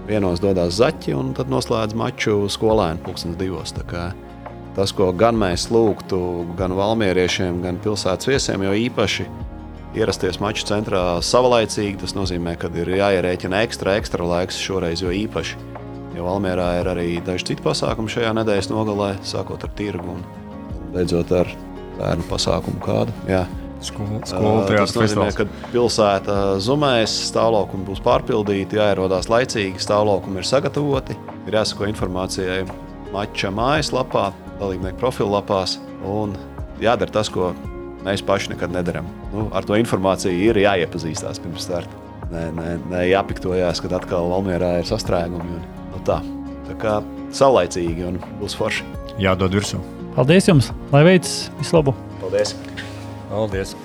Vienos 0.06 0.42
dodas 0.44 0.78
zaķi 0.78 1.16
un 1.18 1.34
tad 1.36 1.50
noslēdz 1.50 1.98
maču 1.98 2.44
skolēnu 2.52 3.02
pulkstenes 3.08 3.40
divos. 3.40 3.74
Tas, 4.76 4.92
ko 4.92 5.08
gan 5.16 5.38
mēs 5.40 5.70
lūgtu, 5.72 6.20
gan 6.60 6.74
valmieriešiem, 6.76 7.62
gan 7.64 7.78
pilsētas 7.84 8.28
viesiem, 8.28 8.66
jo 8.68 8.74
īpaši 8.76 9.28
ierasties 9.96 10.42
maču 10.44 10.66
centrā 10.68 11.04
savlaicīgi. 11.24 12.02
Tas 12.02 12.16
nozīmē, 12.18 12.58
ka 12.60 12.68
ir 12.76 12.92
jāierēķina 12.98 13.64
ekstra, 13.64 13.96
ekstra 14.02 14.28
laiks 14.28 14.60
šoreiz, 14.60 15.04
jo 15.06 15.14
īpaši. 15.16 15.60
Jo 16.16 16.28
Valmjerā 16.30 16.70
ir 16.80 16.90
arī 16.92 17.08
daži 17.24 17.52
citi 17.52 17.64
pasākumi 17.64 18.12
šajā 18.12 18.32
nedēļas 18.38 18.70
nogalē, 18.72 19.14
sākot 19.28 19.64
ar 19.68 19.72
tirgu 19.76 20.14
un 20.16 20.22
beidzot 20.94 21.32
ar 21.36 21.50
bērnu 21.98 22.28
pasākumu 22.30 22.84
kādu. 22.84 23.16
Jā. 23.32 23.44
Skolu, 23.84 24.22
skolu 24.26 24.62
uh, 24.64 24.70
tas 24.72 24.96
nozīmē, 24.96 25.28
ka 25.36 25.46
pilsēta 25.74 26.36
zumēs, 26.64 27.12
stāvokļi 27.30 27.82
būs 27.90 28.00
pārpildīti, 28.06 28.80
jāierodās 28.80 29.28
laicīgi, 29.30 29.84
stāvokļi 29.84 30.40
ir 30.40 30.48
sagatavoti, 30.48 31.18
ir 31.46 31.60
jāsako 31.60 31.90
informācijai 31.92 32.64
mača 33.14 33.52
mājaslapā, 33.54 34.30
dalībnieku 34.60 35.00
profilapās 35.02 35.78
un 36.06 36.36
jādara 36.84 37.14
tas, 37.20 37.32
ko 37.32 37.54
mēs 38.06 38.24
paši 38.26 38.54
nekad 38.54 38.74
nedarām. 38.76 39.08
Nu, 39.34 39.48
ar 39.56 39.66
to 39.68 39.78
informāciju 39.80 40.36
ir 40.50 40.62
jāiepazīstās 40.66 41.42
pirms 41.44 41.66
starta. 41.68 42.04
Nē, 42.32 42.46
nē, 42.58 42.70
nē 42.90 43.02
jāpiktojās, 43.12 43.82
kad 43.84 43.94
atkal 44.00 44.32
Valmjerā 44.34 44.80
ir 44.82 44.90
sastrēgumi. 44.90 45.60
Un, 45.60 45.66
nu, 45.94 46.04
tā. 46.08 46.20
tā 46.70 46.78
kā 46.82 47.00
saulaicīgi 47.36 48.08
un 48.10 48.22
būs 48.42 48.58
forši. 48.58 48.88
Jādod 49.22 49.56
virsū. 49.56 49.82
Paldies 50.16 50.48
jums! 50.50 50.72
Lai 50.96 51.04
veids 51.08 51.36
vislabāk! 51.60 52.00
Paldies! 52.22 52.56
Paldies! 53.30 53.76